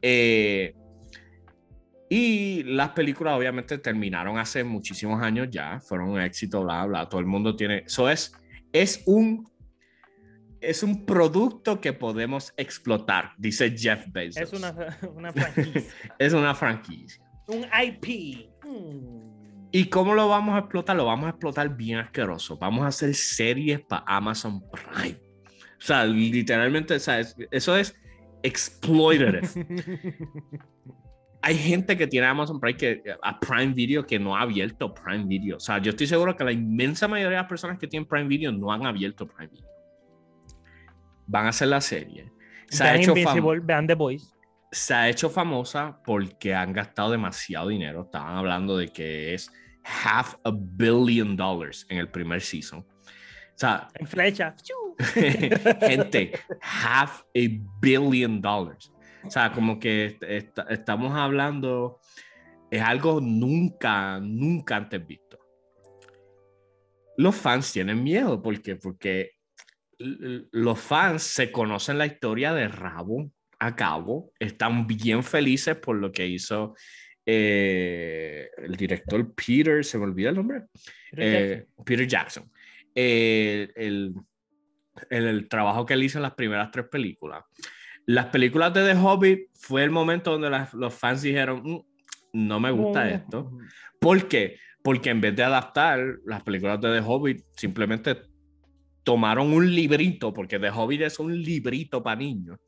[0.00, 0.74] Eh,
[2.08, 7.20] y las películas obviamente terminaron hace muchísimos años ya, fueron un éxito, bla, bla, todo
[7.20, 8.34] el mundo tiene, eso es,
[8.72, 9.48] es un,
[10.60, 14.42] es un producto que podemos explotar, dice Jeff Bezos.
[14.42, 15.92] Es una, una franquicia.
[16.18, 17.24] es una franquicia.
[17.48, 18.48] Un IP.
[18.62, 19.34] Hmm.
[19.72, 20.94] ¿Y cómo lo vamos a explotar?
[20.96, 22.56] Lo vamos a explotar bien asqueroso.
[22.58, 25.18] Vamos a hacer series para Amazon Prime.
[25.78, 27.34] O sea, literalmente, ¿sabes?
[27.50, 27.94] eso es
[28.44, 29.48] exploitative.
[31.44, 35.26] hay gente que tiene Amazon Prime, que, a Prime Video que no ha abierto Prime
[35.26, 35.58] Video.
[35.58, 38.28] O sea, yo estoy seguro que la inmensa mayoría de las personas que tienen Prime
[38.28, 39.68] Video no han abierto Prime Video.
[41.26, 42.32] Van a hacer la serie.
[42.70, 43.12] Se ha hecho
[43.62, 44.26] vean The Voice.
[44.72, 48.04] Se ha hecho famosa porque han gastado demasiado dinero.
[48.04, 49.52] Estaban hablando de que es
[49.84, 52.80] half a billion dollars en el primer season.
[52.80, 54.56] O sea, en flecha.
[55.80, 56.32] gente,
[56.62, 57.48] half a
[57.82, 58.93] billion dollars.
[59.26, 60.18] O sea, como que
[60.68, 62.00] estamos hablando,
[62.70, 65.38] es algo nunca, nunca antes visto.
[67.16, 68.76] Los fans tienen miedo, ¿por qué?
[68.76, 69.32] Porque
[69.98, 76.12] los fans se conocen la historia de Rabo a cabo, están bien felices por lo
[76.12, 76.74] que hizo
[77.24, 80.64] eh, el director Peter, se me olvida el nombre,
[81.10, 82.50] Peter Jackson.
[82.94, 84.14] Eh, el,
[85.10, 87.44] el, trabajo que él hizo en las primeras tres películas.
[88.06, 91.80] Las películas de The Hobbit fue el momento donde los fans dijeron, mm,
[92.34, 93.50] no me gusta esto.
[93.98, 94.58] ¿Por qué?
[94.82, 98.16] Porque en vez de adaptar las películas de The Hobbit, simplemente
[99.04, 102.58] tomaron un librito, porque The Hobbit es un librito para niños,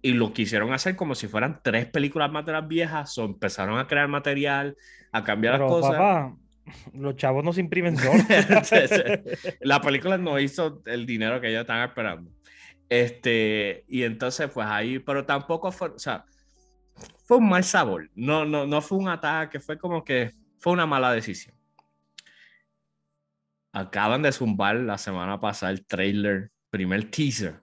[0.00, 3.78] y lo quisieron hacer como si fueran tres películas más de las viejas, o empezaron
[3.78, 4.76] a crear material,
[5.12, 5.92] a cambiar las cosas.
[5.92, 6.36] Papá,
[6.94, 8.24] los chavos no se imprimen solos.
[9.60, 12.30] la película no hizo el dinero que ellos estaban esperando.
[12.88, 16.24] Este, y entonces, pues ahí, pero tampoco fue, o sea,
[17.24, 18.10] fue un mal sabor.
[18.14, 21.54] No, no, no fue un ataque, fue como que fue una mala decisión.
[23.72, 27.60] Acaban de zumbar la semana pasada el trailer, primer teaser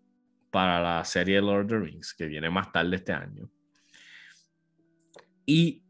[0.51, 3.49] para la serie Lord of the Rings, que viene más tarde este año.
[5.45, 5.83] Y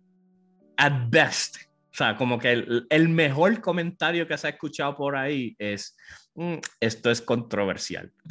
[0.78, 1.58] at best,
[1.92, 5.98] o sea, como que el, el mejor comentario que se ha escuchado por ahí es,
[6.36, 8.12] Mm, esto es controversial.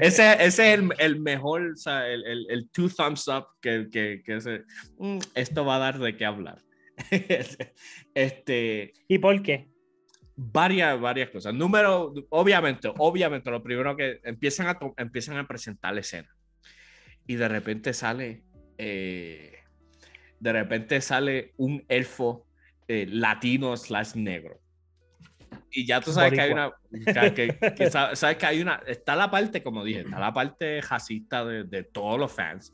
[0.00, 4.36] ese, es el, el mejor, o sea, el, el, two thumbs up que, que, que
[4.36, 4.64] ese,
[4.98, 6.62] mm, esto va a dar de qué hablar.
[8.14, 9.74] este, ¿Y por qué?
[10.36, 11.54] varias, varias cosas.
[11.54, 16.28] Número, obviamente, obviamente, lo primero que empiezan a, empiezan a presentar la escena.
[17.26, 18.42] Y de repente sale,
[18.78, 19.58] eh,
[20.40, 22.46] de repente sale un elfo
[22.88, 24.60] eh, latino slash negro.
[25.74, 26.70] Y ya tú sabes que hay una,
[27.34, 30.32] que, que- que sa- sabes que hay una, está la parte, como dije, está la
[30.32, 32.72] parte racista de, de todos los fans.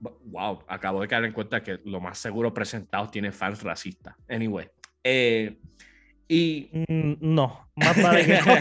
[0.00, 4.14] Wow, acabo de caer en cuenta que lo más seguro presentado tiene fans racistas.
[4.28, 4.66] Anyway,
[5.04, 5.58] eh,
[6.26, 8.54] y Mm, No, más vale que no.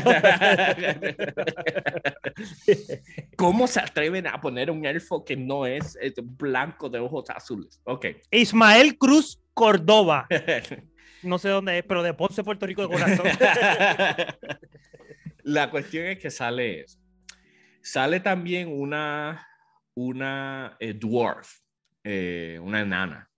[3.38, 7.80] ¿Cómo se atreven a poner un elfo que no es, eh, blanco de ojos azules?
[7.86, 8.08] Ok.
[8.32, 10.28] Ismael Cruz Córdoba.
[11.24, 13.26] No sé dónde es, pero de Ponce, Puerto Rico de corazón.
[15.44, 17.00] La cuestión es que sale eso.
[17.82, 19.48] Sale también una,
[19.96, 21.60] una eh, dwarf,
[22.04, 23.30] eh, una enana,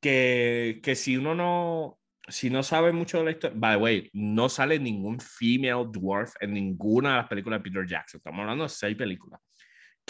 [0.00, 1.98] que, que si uno no,
[2.28, 6.34] si no sabe mucho de la historia, by the way, no sale ningún female dwarf
[6.40, 8.18] en ninguna de las películas de Peter Jackson.
[8.18, 9.40] Estamos hablando de seis películas,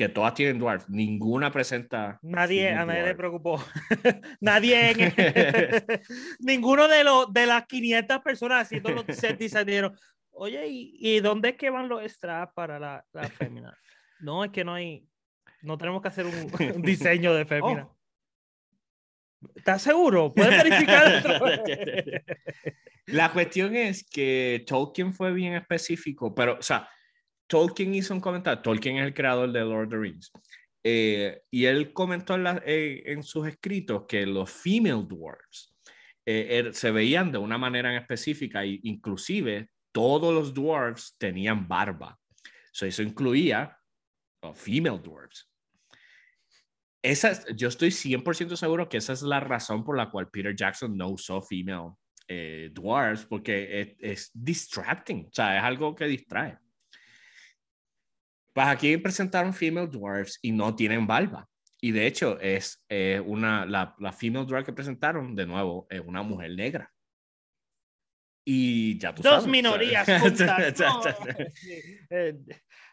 [0.01, 2.18] que todas tienen dwarf, ninguna presenta.
[2.22, 3.62] Nadie, a nadie le preocupó.
[4.40, 5.12] nadie en
[6.40, 9.94] ninguno de los de las 500 personas haciendo los set dijeron,
[10.30, 13.76] oye, ¿y, y dónde es que van los straps para la, la fémina?
[14.20, 15.07] No, es que no hay,
[15.61, 17.86] no tenemos que hacer un, un diseño de fémina.
[17.86, 17.98] Oh.
[19.55, 20.32] ¿Estás seguro?
[20.32, 22.22] ¿Puedes verificar?
[23.05, 26.88] La cuestión es que Tolkien fue bien específico, pero, o sea,
[27.51, 28.62] Tolkien hizo un comentario.
[28.62, 30.30] Tolkien es el creador de Lord of the Rings.
[30.82, 35.76] eh, y él comentó en, la- eh, en sus escritos que los female dwarves
[36.24, 41.66] eh, er- se veían de una manera en específica, e inclusive todos los dwarves tenían
[41.68, 42.18] barba.
[42.72, 43.76] So, eso incluía
[44.42, 45.51] los female dwarves.
[47.03, 50.55] Esa es- yo estoy 100% seguro que esa es la razón por la cual Peter
[50.55, 51.94] Jackson no usó female
[52.28, 56.57] eh, dwarves, porque es, es distracting, o sea, es algo que distrae.
[58.61, 61.48] Pues aquí presentaron female dwarves y no tienen barba.
[61.80, 66.02] Y de hecho, es eh, una, la, la female dwarf que presentaron, de nuevo, es
[66.04, 66.92] una mujer negra.
[68.44, 70.74] Y ya tú Dos sabes, minorías juntas.
[72.11, 72.34] Eh,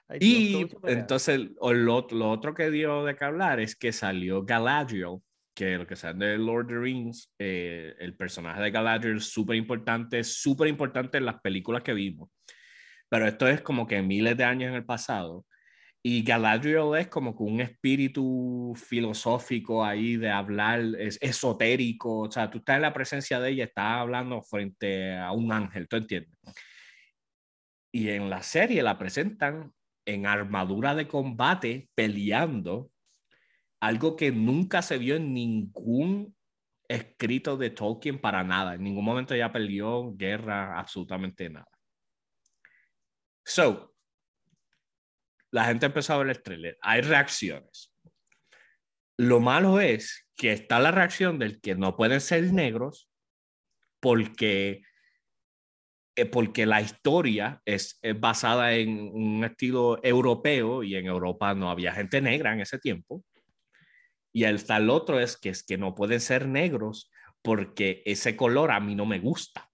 [0.07, 0.99] ay, Dios, y pelea.
[0.99, 5.17] entonces lo, lo otro que dio de qué hablar es que salió Galadriel,
[5.53, 9.33] que lo que saben de Lord of the Rings, eh, el personaje de Galadriel es
[9.33, 12.29] súper importante, súper importante en las películas que vimos.
[13.09, 15.45] Pero esto es como que miles de años en el pasado.
[16.09, 22.49] Y Galadriel es como que un espíritu filosófico ahí de hablar, es esotérico, o sea,
[22.49, 26.31] tú estás en la presencia de ella, estás hablando frente a un ángel, ¿tú entiendes?
[27.91, 29.73] Y en la serie la presentan
[30.05, 32.89] en armadura de combate peleando,
[33.81, 36.33] algo que nunca se vio en ningún
[36.87, 38.75] escrito de Tolkien para nada.
[38.75, 41.67] En ningún momento ella peleó guerra, absolutamente nada.
[43.43, 43.96] So,
[45.51, 46.77] la gente empezó a ver el trailer.
[46.81, 47.93] Hay reacciones.
[49.17, 53.09] Lo malo es que está la reacción del que no pueden ser negros
[53.99, 54.83] porque
[56.15, 61.93] eh, porque la historia es, basada en un estilo europeo y en Europa no había
[61.93, 63.23] gente negra en ese tiempo.
[64.33, 67.11] Y el tal otro es que es que no pueden ser negros
[67.43, 69.69] porque ese color a mí no me gusta.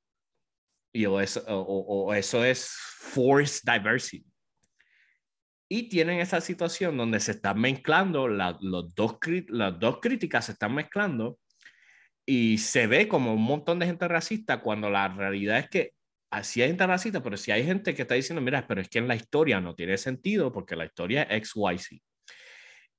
[0.93, 4.32] Y o eso, o eso es forced diversity.
[5.69, 9.17] Y tienen esa situación donde se están mezclando, la- los dos,
[9.49, 11.39] las dos críticas se están mezclando
[12.25, 15.91] y se ve como un montón de gente racista cuando la realidad es que
[16.31, 18.99] así hay gente racista, pero si hay gente que está diciendo, mira, pero es que
[18.99, 22.01] en la historia no tiene sentido porque la historia es XYZ.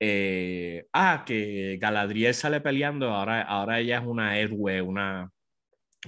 [0.01, 5.31] Eh, ah, que Galadriel sale peleando, ahora, ahora ella es una héroe, una,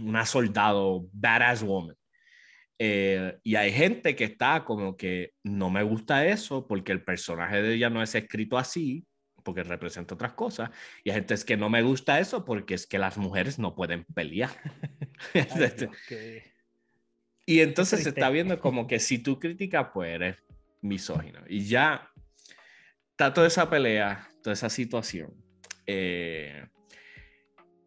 [0.00, 1.96] una soldado, badass woman.
[2.78, 7.62] Eh, y hay gente que está como que no me gusta eso porque el personaje
[7.62, 9.06] de ella no es escrito así,
[9.42, 10.70] porque representa otras cosas.
[11.04, 13.74] Y hay gente es que no me gusta eso porque es que las mujeres no
[13.74, 14.50] pueden pelear.
[15.34, 15.46] Ay,
[15.76, 16.56] Dios, qué-
[17.48, 20.36] y entonces se está viendo como que si tú criticas, pues eres
[20.82, 21.40] misógino.
[21.48, 22.10] Y ya
[23.12, 25.32] está toda esa pelea, toda esa situación.
[25.86, 26.66] Eh,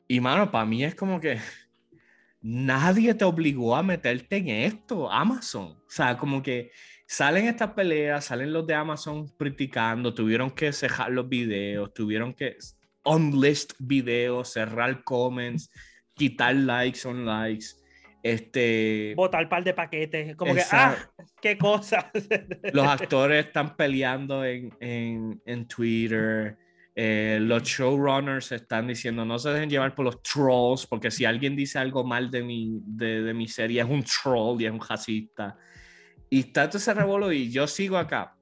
[0.08, 1.40] y mano, para mí es como que
[2.42, 5.72] nadie te obligó a meterte en esto, Amazon.
[5.72, 6.72] O sea, como que
[7.08, 12.58] salen estas peleas, salen los de Amazon criticando, tuvieron que cerrar los videos, tuvieron que
[13.04, 15.72] unlist videos, cerrar comments,
[16.14, 17.68] quitar likes on likes.
[18.22, 20.36] Este, Botar par de paquetes.
[20.36, 20.96] Como que, ah,
[21.42, 22.12] qué cosa.
[22.74, 26.58] los actores están peleando en, en, en Twitter.
[27.02, 31.56] Eh, los showrunners están diciendo no se dejen llevar por los trolls, porque si alguien
[31.56, 34.82] dice algo mal de mi, de, de mi serie es un troll y es un
[34.82, 35.56] racista.
[36.30, 38.36] Y está todo ese revuelo y yo sigo acá.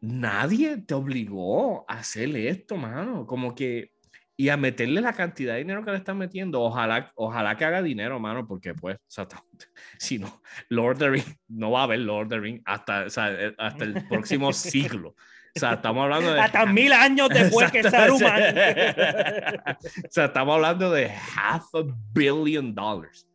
[0.00, 3.26] Nadie te obligó a hacer esto, mano.
[3.26, 3.94] Como que
[4.36, 6.62] y a meterle la cantidad de dinero que le están metiendo.
[6.62, 9.26] Ojalá, ojalá que haga dinero, mano, porque pues, o sea,
[9.98, 13.06] si no, Lord of the Ring, no va a haber Lord of the Ring hasta,
[13.06, 15.16] o sea, eh, hasta el próximo siglo.
[15.56, 16.40] O sea, estamos hablando de...
[16.40, 18.40] Hasta mil años después que Saruman.
[18.40, 21.82] o sea, estamos hablando de half a
[22.12, 23.26] billion dollars.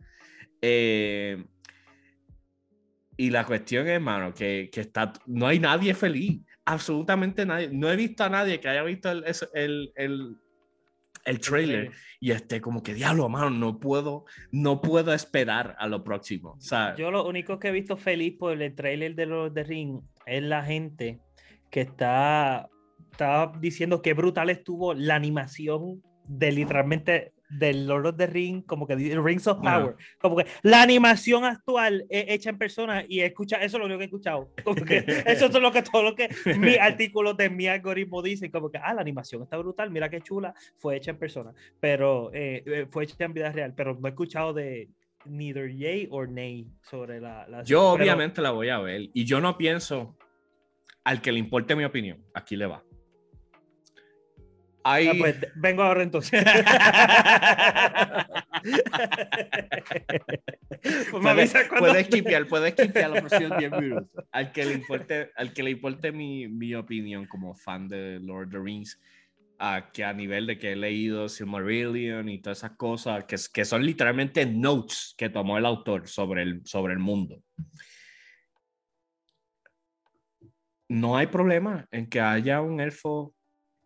[0.62, 1.44] Eh,
[3.18, 6.42] y la cuestión es, mano, que, que, está, no hay nadie feliz.
[6.66, 7.70] Absolutamente nadie.
[7.72, 10.38] No he visto a nadie que haya visto el, el, el,
[11.26, 16.04] el trailer y esté como que diablo, mano, no puedo, no puedo esperar a lo
[16.04, 16.52] próximo.
[16.52, 19.64] O sea, yo lo único que he visto feliz por el trailer de los de
[19.64, 21.20] Ring es la gente
[21.76, 22.70] que está,
[23.12, 28.88] está diciendo que brutal estuvo la animación de literalmente del Lord of the Ring, como
[28.88, 33.76] que Rings of Power, como que la animación actual hecha en persona y escucha, eso
[33.76, 36.30] es lo único que he escuchado, como que eso es lo que todo lo que
[36.58, 40.22] mis artículos de mi algoritmo dicen, como que, ah, la animación está brutal, mira qué
[40.22, 41.52] chula, fue hecha en persona,
[41.82, 44.88] pero eh, eh fue hecha en vida real, pero no he escuchado de
[45.26, 47.46] neither yay or nay sobre la...
[47.50, 50.16] la yo obviamente la voy a ver y yo no pienso
[51.06, 52.84] al que le importe mi opinión, aquí le va.
[54.88, 56.44] Ah, pues, vengo ahora entonces.
[60.84, 64.24] pues puedes, puedes skipear, puedes skipear los próximos 10 minutos.
[64.32, 68.46] Al que le importe, al que le importe mi, mi opinión como fan de Lord
[68.46, 69.00] of the Rings,
[69.58, 73.66] a que a nivel de que he leído Silmarillion y todas esas cosas, que, que
[73.66, 77.42] son literalmente notes que tomó el autor sobre el, sobre el mundo.
[80.88, 83.34] No hay problema en que haya un elfo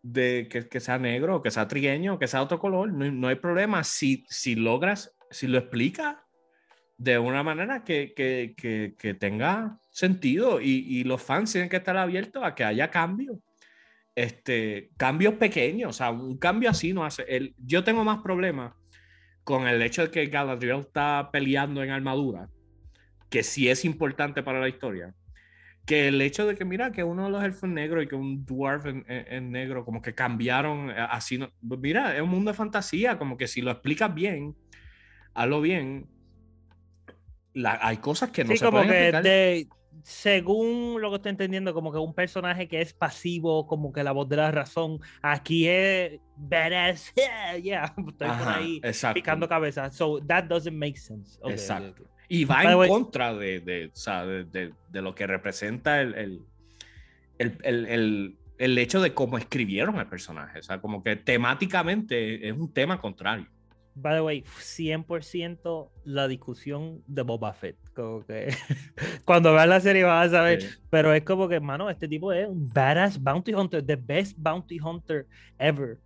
[0.02, 3.36] de que, que, sea negro, que sea trigueño, que sea otro color, no, no hay
[3.36, 6.16] problema si, si logras, si lo explicas
[7.00, 8.54] de una manera que, que,
[8.98, 13.38] que tenga sentido y, y, los fans tienen que estar abiertos a que haya cambios.
[14.14, 17.24] Este, cambios pequeños, o sea, un cambio así no hace.
[17.26, 18.74] El, yo tengo más problemas
[19.44, 22.50] con el hecho de que Galadriel está peleando en armadura,
[23.30, 25.14] que sí es importante para la historia,
[25.90, 28.46] que el hecho de que, mira, que uno de los elfos negros y que un
[28.46, 33.18] dwarf en, negro, como que cambiaron eh, así, no, mira, es un mundo de fantasía,
[33.18, 34.54] como que si lo explicas bien,
[35.34, 36.06] hazlo bien,
[37.54, 39.68] la, hay cosas que no sí, se como pueden que de,
[40.04, 44.12] según lo que estoy entendiendo, como que un personaje que es pasivo, como que la
[44.12, 47.94] voz de la razón, aquí es badass, yeah, yeah.
[47.96, 49.14] estoy Ajá, por ahí exacto.
[49.14, 51.36] picando cabeza, so that doesn't make sense.
[51.42, 52.04] Okay, exacto.
[52.04, 52.19] Okay.
[52.32, 56.42] Y va en contra de, de, o sea, de, de, lo que representa el, el,
[57.38, 60.60] el, el, el hecho de cómo escribieron el personaje.
[60.60, 63.48] O sea, como que temáticamente es un tema contrario.
[63.96, 67.76] By the way, 100% la discusión de Boba Fett.
[67.94, 68.54] Como que
[69.24, 70.62] cuando veas la serie vas a saber.
[70.62, 70.68] Sí.
[70.88, 74.78] Pero es como que, mano, este tipo es un badass bounty hunter, the best bounty
[74.78, 75.26] hunter
[75.58, 75.98] ever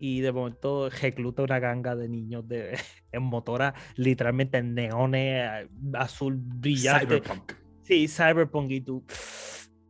[0.00, 2.76] y de momento recluta una ganga de niños de,
[3.12, 7.20] en motora, literalmente en neones, azul brillante.
[7.20, 7.52] Cyberpunk.
[7.82, 9.04] Sí, cyberpunk y tú.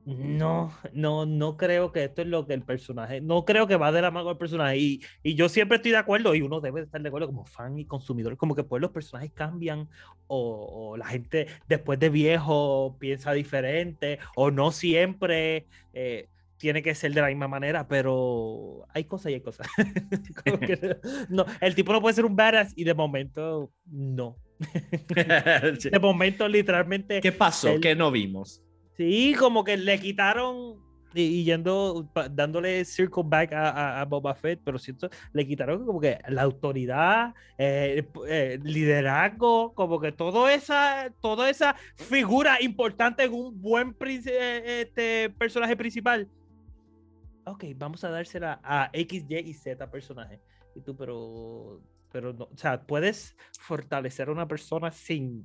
[0.07, 3.93] No, no, no creo que esto es lo que el personaje, no creo que va
[3.93, 6.61] de la mano con el personaje y, y yo siempre estoy de acuerdo y uno
[6.61, 9.89] debe estar de acuerdo como fan y consumidor, como que pues los personajes cambian
[10.27, 15.67] o, o la gente después de viejo piensa diferente o no siempre.
[15.93, 16.29] Eh,
[16.61, 19.67] tiene que ser de la misma manera, pero hay cosas y hay cosas.
[21.31, 24.37] no, el tipo no puede ser un badass y de momento no.
[25.09, 27.23] de momento literalmente...
[27.23, 27.71] ¿Qué pasó?
[27.71, 28.63] El, ¿Qué no vimos?
[28.99, 30.79] Sí, como que le quitaron
[31.15, 35.87] y, y yendo, dándole circle back a, a, a, Boba Fett, pero siento, le quitaron
[35.87, 43.25] como que la autoridad, eh, eh, liderazgo, como que todo esa, toda esa figura importante
[43.25, 46.29] en un buen este, personaje principal
[47.45, 50.41] ok, vamos a dársela a X, Y y Z personaje.
[50.75, 51.81] Y tú, pero,
[52.13, 55.45] pero no, o sea, puedes fortalecer a una persona sin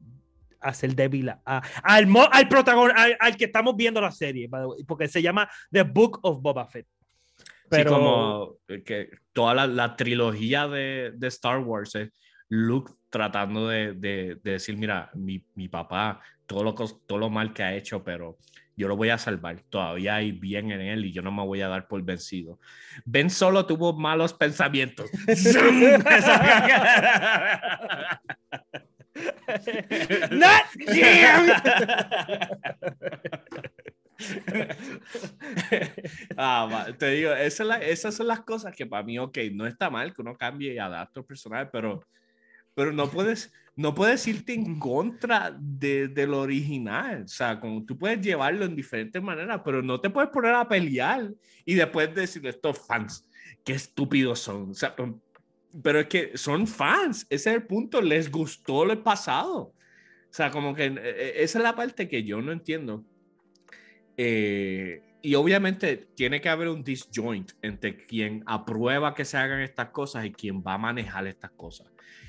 [0.60, 1.39] hacer débil a,
[1.84, 4.50] al, al protagonista, al, al, que estamos viendo la serie,
[4.88, 6.88] porque se llama The Book of Boba Fett.
[7.70, 12.12] Pero sí, como que toda la, la trilogía de, de, Star Wars es
[12.48, 17.53] Luke tratando de, de, de decir, mira, mi, mi papá, todo lo, todo lo mal
[17.53, 18.38] que ha hecho, pero
[18.76, 19.61] yo lo voy a salvar.
[19.70, 22.59] Todavía hay bien en él y yo no me voy a dar por vencido.
[23.05, 25.09] Ben solo tuvo malos pensamientos.
[30.32, 30.66] Not
[36.38, 40.22] ah, te digo, esas son las cosas que para mí, ok, no está mal que
[40.22, 42.05] uno cambie y adapte el personaje, pero,
[42.76, 47.23] pero no puedes, no puedes irte en contra de, lo original.
[47.23, 50.67] O sea, como tú puedes llevarlo en diferentes maneras, pero no te puedes poner a
[50.67, 51.32] pelear
[51.65, 53.28] y después decir estos fans,
[53.63, 54.71] qué estúpidos son.
[54.71, 54.93] O sea,
[55.82, 59.57] pero es que son fans, ese es el punto, les gustó el pasado.
[59.57, 63.05] O sea, como que eh, eh, esa es la parte que yo no entiendo.
[64.17, 69.89] Eh, y obviamente tiene que haber un disjoint entre quien aprueba que se hagan estas
[69.89, 71.88] cosas y quien va a manejar estas cosas.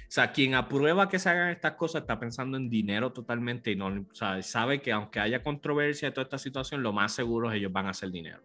[0.08, 3.76] O sea, quien aprueba que se hagan estas cosas está pensando en dinero totalmente y
[3.76, 7.50] no, o sea, sabe que aunque haya controversia de toda esta situación, lo más seguro
[7.50, 8.40] es ellos van a hacer dinero.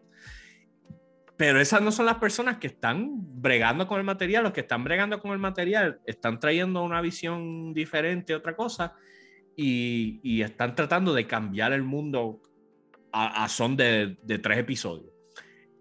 [1.42, 4.44] Pero esas no son las personas que están bregando con el material.
[4.44, 8.94] Los que están bregando con el material están trayendo una visión diferente, otra cosa,
[9.56, 12.44] y, están tratando de cambiar el mundo
[13.12, 15.12] a, son de, tres episodios.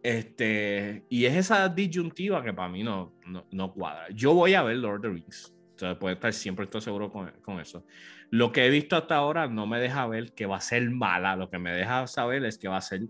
[0.02, 3.12] Este, y es esa disyuntiva que para mí no,
[3.50, 4.08] no, cuadra.
[4.14, 5.54] Yo voy a ver Lord of the Rings.
[5.82, 7.84] O puede estar siempre estoy seguro con, eso.
[8.30, 11.36] Lo que he visto hasta ahora no me deja ver que va a ser mala.
[11.36, 13.02] Lo que me deja saber es que va a ser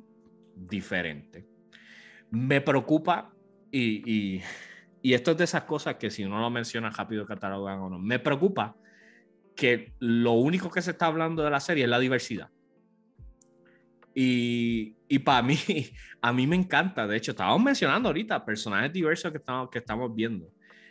[0.54, 1.46] diferente.
[2.30, 3.32] Me preocupa
[3.72, 4.42] y,
[5.02, 7.98] esto es de esas cosas que si uno lo menciona rápido catalogan o no.
[7.98, 8.76] Me preocupa
[9.56, 12.50] que lo único que se está hablando de la serie es la diversidad.
[14.14, 15.56] Y, y para mí,
[16.22, 17.06] a mí me encanta.
[17.06, 20.50] De hecho, estábamos mencionando ahorita personajes diversos que estamos, que estamos viendo.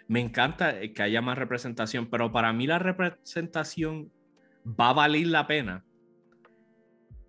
[0.10, 4.12] Me encanta que haya más representación, pero para mí la representación
[4.66, 5.86] va a valer la pena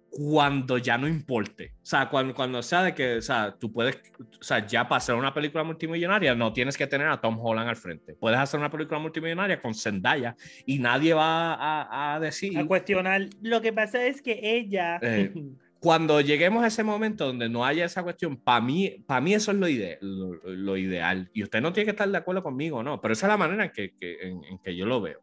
[0.09, 1.75] cuando ya no importe.
[1.83, 4.97] O sea, cuando, cuando sea de que, o sea, tú puedes, o sea, ya para
[4.97, 8.15] hacer una película multimillonaria no tienes que tener a Tom Holland al frente.
[8.15, 12.59] Puedes hacer una película multimillonaria con Zendaya y nadie va a, a decir...
[12.59, 13.29] A cuestionar.
[13.43, 14.99] Lo que pasa es que ella...
[15.03, 15.35] Eh,
[15.81, 19.51] cuando lleguemos a ese momento donde no haya esa cuestión, para mí, para mí eso
[19.51, 21.31] es lo, ide lo, lo, ideal.
[21.33, 23.65] Y usted no tiene que estar de acuerdo conmigo, no, pero esa es la manera
[23.65, 25.21] en que, que en, en que yo lo veo.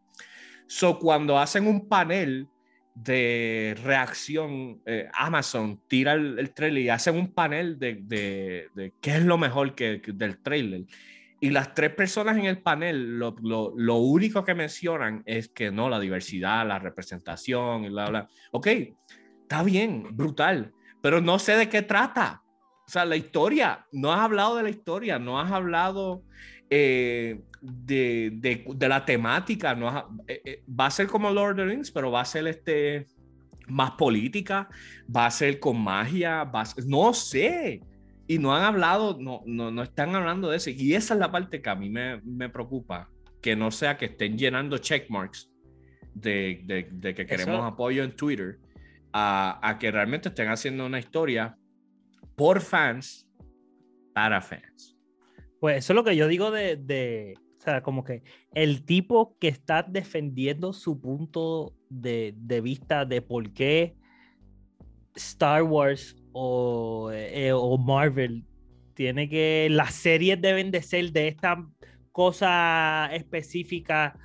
[0.65, 2.47] So, cuando hacen un panel
[2.95, 9.17] de reacción, eh, Amazon tira el, trailer y hacen un panel de, de, de, qué
[9.17, 10.85] es lo mejor que, del trailer.
[11.39, 15.69] Y las tres personas en el panel, lo, lo, lo, único que mencionan es que
[15.69, 18.27] no, la diversidad, la representación, y bla, bla.
[18.51, 18.67] Ok,
[19.47, 22.43] está bien, brutal, pero no sé de qué trata.
[22.85, 26.23] O sea, la historia, no has hablado de la historia, no has hablado
[26.69, 29.73] eh, de, de, de, la temática.
[29.73, 32.45] No, eh, eh, va a ser como Lord of the Rings, pero va a ser
[32.47, 33.07] este,
[33.67, 34.67] más política,
[35.13, 37.81] va a ser con magia, va no sé.
[38.27, 40.69] Y no han hablado, no, no, no, están hablando de eso.
[40.71, 43.09] Y esa es la parte que a mí me, me preocupa,
[43.41, 45.49] que no sea que estén llenando checkmarks
[46.13, 48.59] de, de, de que queremos apoyo en Twitter,
[49.13, 51.57] a, a que realmente estén haciendo una historia
[52.35, 53.27] por fans,
[54.13, 54.95] para fans.
[55.59, 59.35] Pues eso es lo que yo digo de, de, o sea, como que el tipo
[59.39, 63.95] que está defendiendo su punto de, de vista de por qué
[65.15, 68.45] Star Wars o, eh, o, Marvel
[68.93, 71.65] tiene que, las series deben de ser de esta
[72.11, 74.17] cosa específica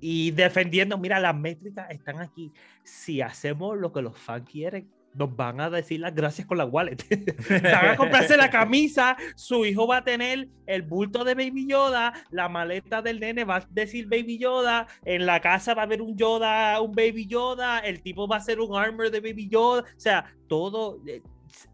[0.00, 2.52] y defendiendo, mira, las métricas están aquí.
[2.86, 6.64] Si hacemos lo que los fans quieren, nos van a decir las gracias con la
[6.64, 6.98] wallet.
[7.50, 12.12] van a comprarse la camisa, su hijo va a tener el bulto de Baby Yoda,
[12.30, 16.00] la maleta del nene va a decir Baby Yoda, en la casa va a haber
[16.00, 19.82] un Yoda, un Baby Yoda, el tipo va a ser un armor de Baby Yoda,
[19.82, 21.22] o sea, todo, eh,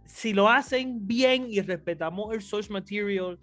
[0.07, 3.39] si lo hacen bien y respetamos el source material,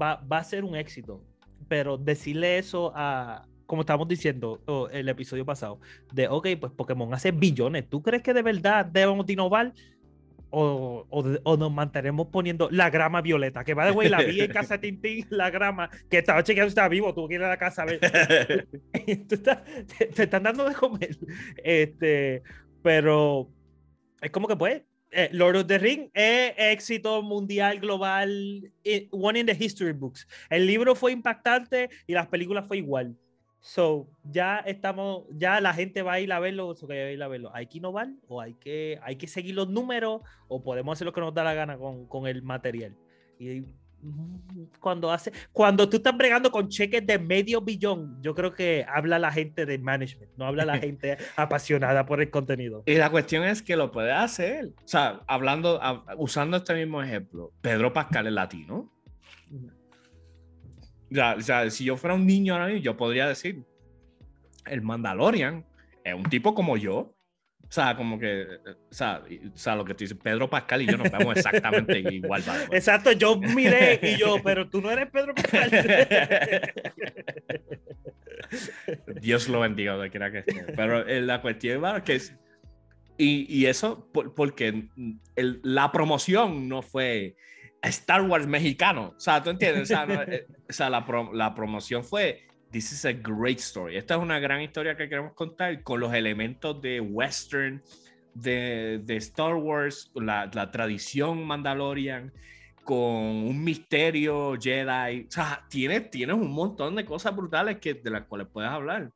[0.00, 1.22] va, va a ser un éxito.
[1.68, 5.80] Pero decirle eso a, como estábamos diciendo el episodio pasado,
[6.12, 7.88] de, ok, pues Pokémon hace billones.
[7.88, 9.72] ¿Tú crees que de verdad debemos innovar?
[10.56, 14.52] O, o, nos mantenemos poniendo la grama violeta, que va de güey, la vi en
[14.52, 17.56] casa de Tintín, la grama, que estaba chequeando, está vivo, tú que ir a la
[17.56, 17.98] casa a ver.
[18.92, 21.18] te, están dando de comer.
[21.56, 22.44] Este,
[22.82, 23.50] pero
[24.22, 29.38] es como que pues, eh, Lord of the Ring es éxito mundial, global, eh, one
[29.38, 30.26] in the history books.
[30.50, 33.16] El libro fue impactante y las películas fue igual.
[33.66, 37.12] So, ya estamos, ya la gente va a ir a verlo, so que va a
[37.12, 37.50] ir a verlo.
[37.54, 41.14] ¿Hay que innovar o hay que, hay que seguir los números o podemos hacer lo
[41.14, 42.94] que nos da la gana con, con el material?
[43.38, 43.62] Y
[44.02, 48.84] mm, cuando hace, cuando tú estás bregando con cheques de medio billón, yo creo que
[48.86, 52.82] habla la gente del management, no habla la gente apasionada por el contenido.
[52.84, 54.74] Y la cuestión es que lo puede hacer.
[54.84, 55.80] O sea, hablando,
[56.18, 58.93] usando este mismo ejemplo, Pedro Pascal es latino.
[61.14, 63.62] O sea, si yo fuera un niño ahora mismo, yo podría decir,
[64.66, 65.64] el Mandalorian
[66.04, 67.14] es un tipo como yo.
[67.66, 70.86] O sea, como que, o sea, o sea, lo que tú dices, Pedro Pascal y
[70.86, 72.44] yo nos vemos exactamente igual.
[72.70, 75.70] Exacto, yo miré y yo, pero tú no eres Pedro Pascal.
[79.20, 80.66] Dios lo bendiga donde quiera que esté.
[80.76, 82.36] Pero eh, la cuestión es que es,
[83.16, 84.88] y, y eso porque
[85.36, 87.36] el, la promoción no fue
[87.88, 89.14] Star Wars mexicano.
[89.16, 89.82] O sea, ¿tú entiendes?
[89.82, 93.96] O sea, eh, o sea la, la promoción fue This is a great story.
[93.96, 97.80] Esta es una gran historia que queremos contar con los elementos de western,
[98.34, 102.32] de, de Star Wars, la, la, tradición Mandalorian,
[102.82, 105.26] con un misterio Jedi.
[105.28, 109.12] O sea, tienes, tienes un montón de cosas brutales que, de las cuales puedes hablar.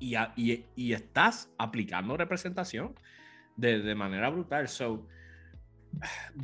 [0.00, 2.94] Y, y, y estás aplicando representación
[3.56, 4.68] de, de manera brutal.
[4.68, 5.06] So,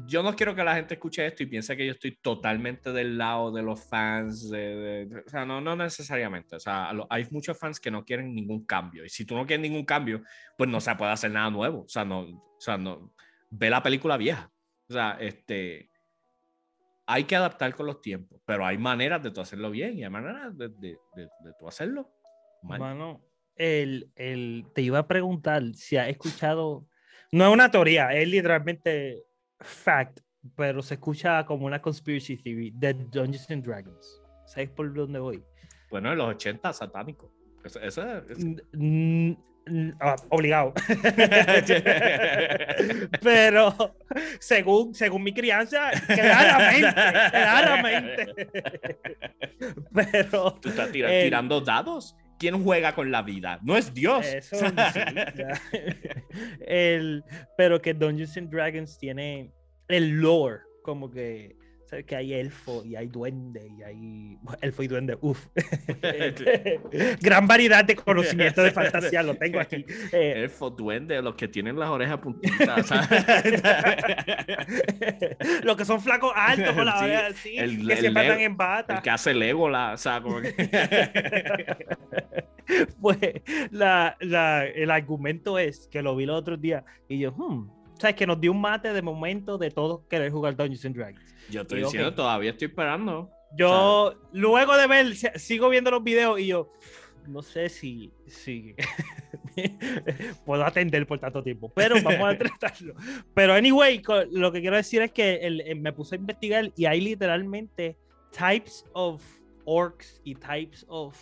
[0.07, 3.19] yo no quiero que la gente escuche esto y piense que yo estoy totalmente del
[3.19, 4.51] lado de los fans.
[4.51, 6.57] De, o sea, no, no necesariamente.
[6.57, 9.05] O sea, hay muchos fans que no quieren ningún cambio.
[9.05, 10.23] Y si tú no quieres ningún cambio,
[10.57, 11.83] pues no se puede hacer nada nuevo.
[11.83, 13.13] O sea, no, o sea, no.
[13.51, 14.51] Ve la película vieja.
[14.89, 15.89] O sea, este.
[17.07, 20.11] Hay que adaptar con los tiempos, pero hay maneras de tú hacerlo bien y hay
[20.11, 22.09] maneras de, de, de, de tú hacerlo
[22.63, 23.25] Mano,
[23.57, 26.87] el, el, te iba a preguntar si has escuchado.
[27.33, 29.25] No es una teoría, es literalmente
[29.61, 30.21] fact,
[30.57, 34.23] pero se escucha como una conspiracy theory de Dungeons and Dragons.
[34.47, 35.43] ¿Sabes por dónde voy?
[35.91, 37.33] Bueno, en los 80, satánico.
[37.65, 38.01] Eso,
[40.01, 40.73] ah, obligado.
[43.23, 43.95] pero
[44.39, 46.93] según, según mi crianza, claramente,
[47.31, 48.35] claramente.
[49.95, 50.55] pero.
[50.55, 52.17] ¿Tú estás tirando dados?
[52.41, 53.61] ¿Quién juega con la vida?
[53.63, 54.27] No es Dios.
[54.27, 54.65] Eso, sí,
[56.67, 57.23] el,
[57.57, 59.53] pero que Dungeons and Dragons tiene
[59.87, 61.57] el lore, como que,
[61.91, 62.07] ¿sabes?
[62.07, 65.47] que hay elfo y hay duende y hay elfo y duende, uff.
[67.21, 69.85] Gran variedad de conocimiento de fantasía, lo tengo aquí.
[70.13, 72.91] Eh, elfo, duende, los que tienen las orejas puntitas,
[75.65, 78.97] los que son flacos altos con las orejas así, que se siempre en bata.
[78.97, 80.55] El que hace Legolas, o sea, como que...
[83.01, 83.19] pues
[83.73, 88.17] la, la, el argumento es que lo vi el otro día y yo, hmm, sabes
[88.17, 91.35] que nos dio un mate de momento de todos querer jugar Dungeons and Dragons.
[91.51, 93.31] Yo estoy diciendo, todavía estoy esperando.
[93.57, 96.73] Yo, luego de ver, sigo viendo los videos y yo,
[97.27, 98.75] no sé si, si
[100.47, 102.95] puedo atender por tanto tiempo, pero vamos a tratarlo.
[103.35, 107.01] Pero, anyway, lo que quiero decir es que el, me puse a investigar y hay
[107.01, 107.97] literalmente
[108.33, 109.23] types of
[109.65, 111.17] orcs y types of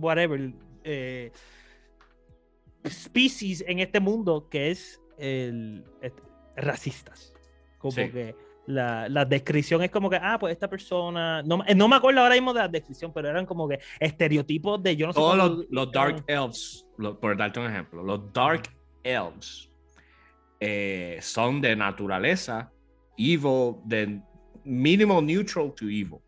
[0.00, 0.52] whatever
[0.84, 1.30] eh,
[2.88, 5.84] species en este mundo que es el,
[6.56, 7.32] racistas.
[7.78, 8.34] Como que
[8.66, 12.34] la, la, descripción es como que, ah, pues esta persona, no, no, me acuerdo ahora
[12.34, 15.18] mismo de la descripción, pero eran como que estereotipos de yo no sé.
[15.18, 16.86] Todos los, los, Dark Elves,
[17.20, 18.62] por darte un ejemplo, los Dark
[19.02, 19.70] Elves
[20.60, 22.70] eh, son de naturaleza
[23.16, 24.20] evil, de
[24.64, 26.20] mínimo neutral to evil.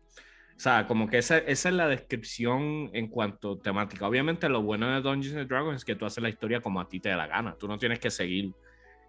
[0.55, 4.07] O sea, como que esa, esa, es la descripción en cuanto a temática.
[4.07, 6.87] Obviamente, lo bueno de Dungeons and Dragons es que tú haces la historia como a
[6.87, 7.55] ti te da la gana.
[7.57, 8.53] Tú no tienes que seguir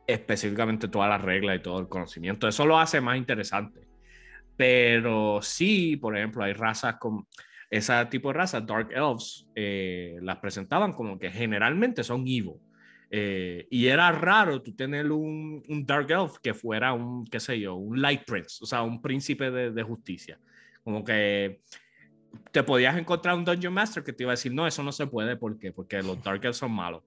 [0.06, 2.48] específicamente todas las reglas y todo el conocimiento.
[2.48, 3.80] Eso lo hace más interesante.
[4.56, 7.26] Pero sí, por ejemplo, hay razas con
[7.70, 12.54] ese tipo de razas, Dark Elves, eh, las presentaban como que generalmente son evil.
[13.10, 17.58] Eh, y era raro tú tener un, un, Dark Elf que fuera un, qué sé
[17.60, 20.38] yo, un Light Prince, o sea, un príncipe de, de justicia.
[20.82, 21.60] Como que
[22.50, 25.06] te podías encontrar un Dungeon Master que te iba a decir, no, eso no se
[25.06, 25.72] puede, ¿por qué?
[25.72, 27.02] Porque los Dark Elves son malos.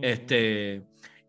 [0.00, 0.82] Este,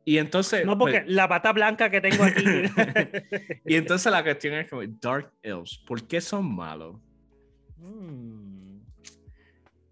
[0.05, 0.65] y entonces.
[0.65, 2.45] No, porque pues la pata blanca que tengo aquí.
[3.65, 6.95] y entonces la cuestión es como, Dark Elves, ¿por qué son malos?
[7.77, 8.81] Hmm.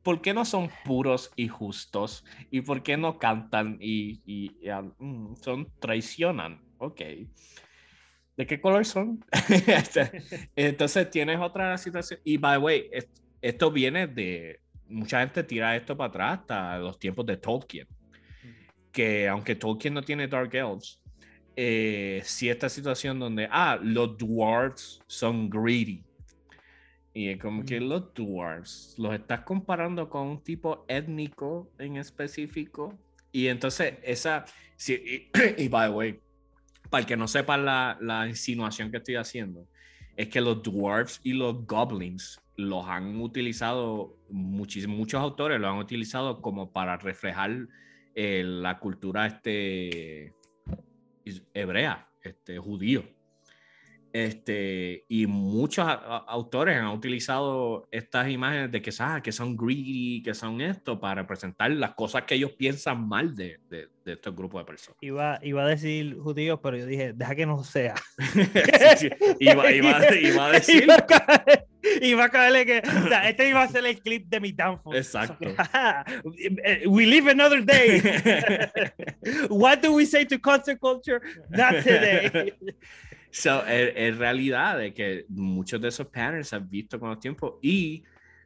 [0.04, 2.24] ¿Por qué no son puros y justos?
[2.52, 4.52] ¿Y por qué no cantan y, y,
[5.00, 6.62] mm, son traicionan?
[6.78, 7.02] Ok.
[8.38, 9.26] ¿De qué color son?
[9.68, 10.22] Este,
[10.56, 12.20] entonces tienes otra situación.
[12.24, 12.90] Y by the way,
[13.42, 14.60] esto viene de.
[14.90, 17.88] Mucha gente tira esto para atrás hasta los tiempos de Tolkien
[18.94, 21.02] que aunque Tolkien no tiene Dark Elves,
[21.56, 26.04] eh, sí esta situación donde, ah, los dwarves son greedy.
[27.14, 32.98] Y es como que los dwarves los estás comparando con un tipo étnico en específico.
[33.32, 36.20] Y entonces esa, sí, y, by the way,
[36.90, 39.68] para el que no sepa la, la insinuación que estoy haciendo,
[40.16, 46.40] es que los dwarves y los goblins los han utilizado, muchos autores lo han utilizado
[46.42, 47.68] como para reflejar
[48.16, 50.34] la cultura este,
[51.54, 53.04] hebrea, este, judío.
[54.14, 55.88] Este, y muchos
[56.28, 61.24] autores han utilizado estas imágenes de que, ah, que son greedy, que son esto, para
[61.24, 64.98] representar las cosas que ellos piensan mal de, de, de estos grupos de personas.
[65.02, 67.96] Iba, iba a decir judíos, pero yo dije, deja que no sea.
[69.40, 70.84] Iba, iba, iba, a decir.
[72.02, 74.96] Iba a, caerle que, o sea, este iba a ser el clip de mi downfall.
[74.96, 75.48] Exacto.
[76.86, 78.00] we live another day.
[79.50, 81.20] What do we say to concert culture?
[81.50, 82.54] Not today.
[83.36, 87.56] So, en, realidad de que muchos de esos patterns se han visto con los tiempos
[87.64, 88.04] y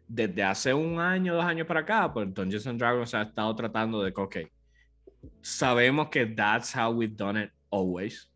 [0.08, 4.02] desde hace un año, dos años para acá, pues Dungeons and Dragons ha estado tratando
[4.02, 4.38] de que, ok,
[5.42, 8.32] sabemos que that's how we've done it always,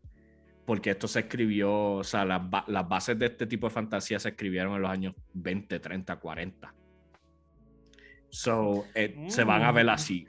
[0.66, 4.28] porque esto se escribió, o sea, las, las bases de este tipo de fantasía se
[4.28, 6.74] escribieron en los años 20, 30, 40.
[8.28, 9.88] So, eh, se van a ver mm.
[9.88, 10.28] así.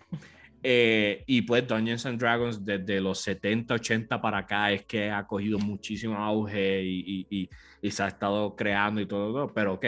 [0.66, 5.28] Eh, y pues Dungeons and Dragons desde los 70, 80 para acá es que ha
[5.28, 7.50] cogido muchísimo auge y, y,
[7.82, 9.86] y, se ha estado creando y todo, pero ok,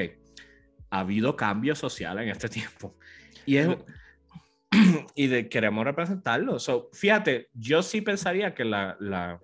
[0.89, 2.97] ha habido cambios sociales en este tiempo.
[3.45, 3.69] Y, es,
[5.15, 6.59] y de, queremos representarlo.
[6.59, 9.39] So, fíjate, yo sí pensaría que la, la,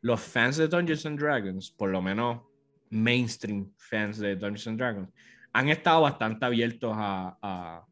[0.00, 2.40] los fans de Dungeons and Dragons, por lo menos
[2.88, 5.10] mainstream fans de Dungeons and Dragons,
[5.52, 7.87] han estado bastante abiertos a a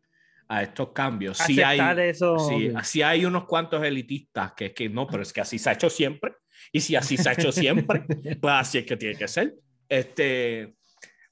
[0.49, 1.39] estos cambios.
[1.39, 2.37] Sí hay, eso.
[2.83, 5.73] Sí, hay unos cuantos elitistas que es que no, pero es que así se ha
[5.73, 6.35] hecho siempre.
[6.73, 8.05] Y si así se ha hecho siempre,
[8.41, 9.55] pues así es que tiene que ser.
[9.89, 10.75] Este,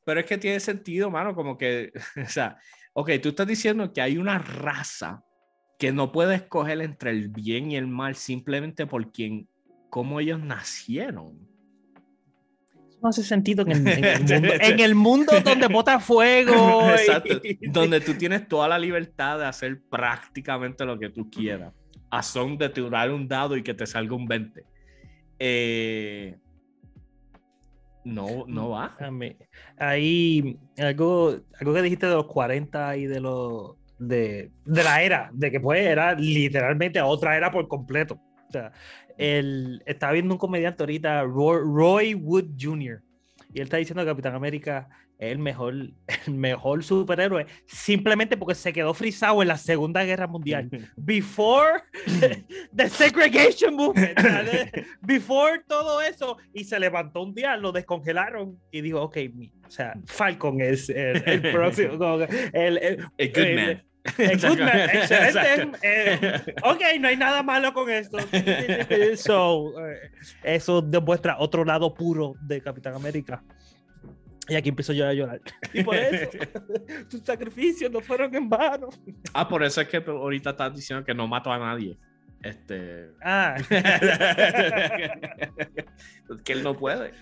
[0.05, 1.93] pero es que tiene sentido, mano, como que,
[2.25, 2.59] o sea,
[2.93, 5.23] ok, tú estás diciendo que hay una raza
[5.79, 9.49] que no puede escoger entre el bien y el mal simplemente por quien,
[9.91, 11.54] cómo ellos nacieron
[13.05, 16.91] no hace sentido en, el, mundo, donde bota fuego.
[16.91, 17.41] Exacto.
[17.71, 21.73] donde tú tienes toda la libertad de hacer prácticamente lo que tú quieras.
[22.11, 24.65] A son de tirar un dado y que te salga un 20.
[25.39, 26.37] Eh,
[28.05, 28.97] no, no va.
[29.79, 35.31] Ahí, algo, algo que dijiste de los 40 y de los de, de la era,
[35.33, 38.19] de que pues era literalmente otra era por completo.
[38.49, 38.73] O sea,
[39.19, 43.03] el, estaba viendo un comediante ahorita, Roy, Wood Jr.,
[43.53, 45.75] y él está diciendo que Capitán América es el mejor,
[46.27, 50.69] el mejor superhéroe simplemente porque se quedó frisado en la Segunda Guerra Mundial.
[50.97, 51.85] Before
[52.77, 54.19] the segregation movement,
[55.03, 59.19] before todo eso, y se levantó un día, lo descongelaron y dijo, ok,
[59.67, 62.19] o sea, Falcon es el, próximo.
[62.53, 63.94] El, el, good man.
[64.05, 65.79] Excelente.
[65.83, 68.19] Eh, ok, no hay nada malo con esto.
[69.17, 70.11] So, eh,
[70.43, 73.43] eso demuestra otro lado puro de Capitán América.
[74.49, 75.41] Y aquí empezó yo a llorar.
[75.73, 76.29] Y por eso,
[77.09, 78.91] tus sacrificios no fueron en vano.
[79.33, 81.97] Ah, por eso es que ahorita estás diciendo que no mató a nadie.
[82.43, 83.11] Este.
[83.23, 83.57] Ah.
[86.45, 87.13] que él no puede.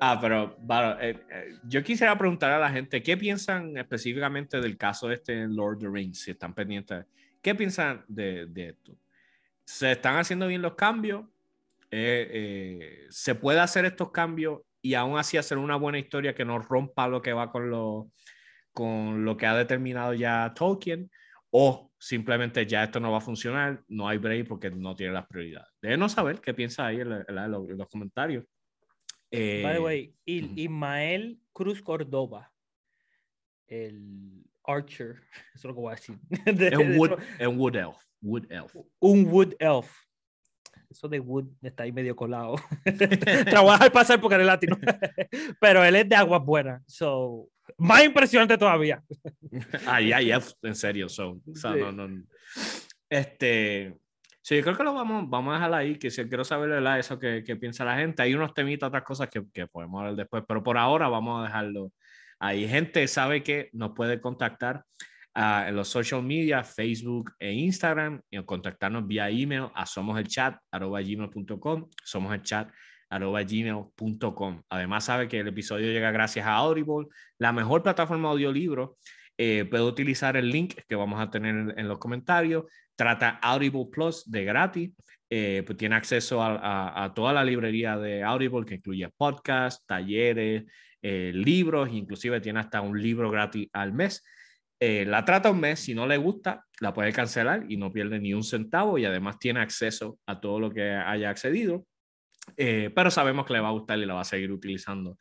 [0.00, 0.56] Ah, pero
[1.00, 5.54] eh, eh, yo quisiera preguntar a la gente, ¿qué piensan específicamente del caso este en
[5.54, 6.20] Lord of the Rings?
[6.20, 7.06] Si están pendientes,
[7.40, 8.96] ¿qué piensan de, esto?
[9.64, 11.24] ¿Se están haciendo bien los cambios?
[11.90, 16.58] Eh, ¿Se puede hacer estos cambios y aún así hacer una buena historia que no
[16.58, 18.10] rompa lo que va con lo,
[18.72, 21.10] con lo que ha determinado ya Tolkien?
[21.50, 25.26] ¿O simplemente ya esto no va a funcionar, no hay break porque no tiene las
[25.28, 25.68] prioridades?
[25.80, 28.44] Déjenos saber qué piensa ahí en los comentarios.
[29.62, 32.52] By the way, eh, Ismael Cruz Córdoba,
[33.66, 35.16] el Archer,
[35.54, 36.18] eso es lo que voy a decir.
[36.46, 37.10] Es un wood,
[37.56, 37.96] wood, Elf.
[38.22, 38.74] Wood Elf.
[39.00, 39.90] Un Wood Elf.
[40.90, 42.56] Eso de Wood está ahí medio colado.
[43.50, 44.78] Trabaja al pasar porque eres latino.
[45.60, 46.82] Pero él es de aguas buenas.
[46.86, 49.02] So, más impresionante todavía.
[49.86, 50.30] Ay, ay,
[50.62, 51.08] en serio.
[51.08, 52.22] So, no, no.
[53.10, 53.96] Este,
[54.44, 56.98] Sí, yo creo que lo vamos, vamos a dejar ahí, que si quiero saber ¿verdad?
[56.98, 58.22] eso que, que, piensa la gente.
[58.22, 61.44] Hay unos temitas, otras cosas que, que, podemos hablar después, pero por ahora vamos a
[61.44, 61.92] dejarlo
[62.38, 62.68] ahí.
[62.68, 64.84] Gente sabe que nos puede contactar
[65.34, 72.34] uh, en los social media, Facebook e Instagram, y contactarnos vía email a somoselchat.gmail.com, somos
[72.34, 72.70] el chat
[73.10, 74.62] gmail.com.
[74.68, 77.06] Además sabe que el episodio llega gracias a Audible,
[77.38, 78.98] la mejor plataforma de audiolibro.
[79.38, 82.64] Eh, puede utilizar el link que vamos a tener en los comentarios
[82.96, 84.90] trata Audible Plus de gratis.
[85.30, 90.64] Eh, pues tiene acceso a, toda la librería de Audible que incluye podcasts, talleres,
[91.02, 94.22] eh, libros, inclusive tiene hasta un libro gratis al mes.
[94.78, 98.20] Eh, la trata un mes, si no le gusta, la puede cancelar y no pierde
[98.20, 101.84] ni un centavo y además tiene acceso a todo lo que haya accedido.
[102.56, 105.18] pero sabemos que le va a gustar y la va a seguir utilizando.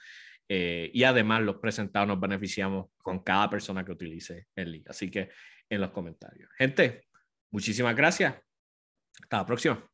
[0.48, 4.90] y además los presentados nos beneficiamos con cada persona que utilice el link.
[4.90, 5.30] Así que
[5.70, 6.50] en los comentarios.
[6.58, 7.06] Gente,
[7.54, 8.36] Muchísimas gracias.
[9.22, 9.93] Hasta la próxima.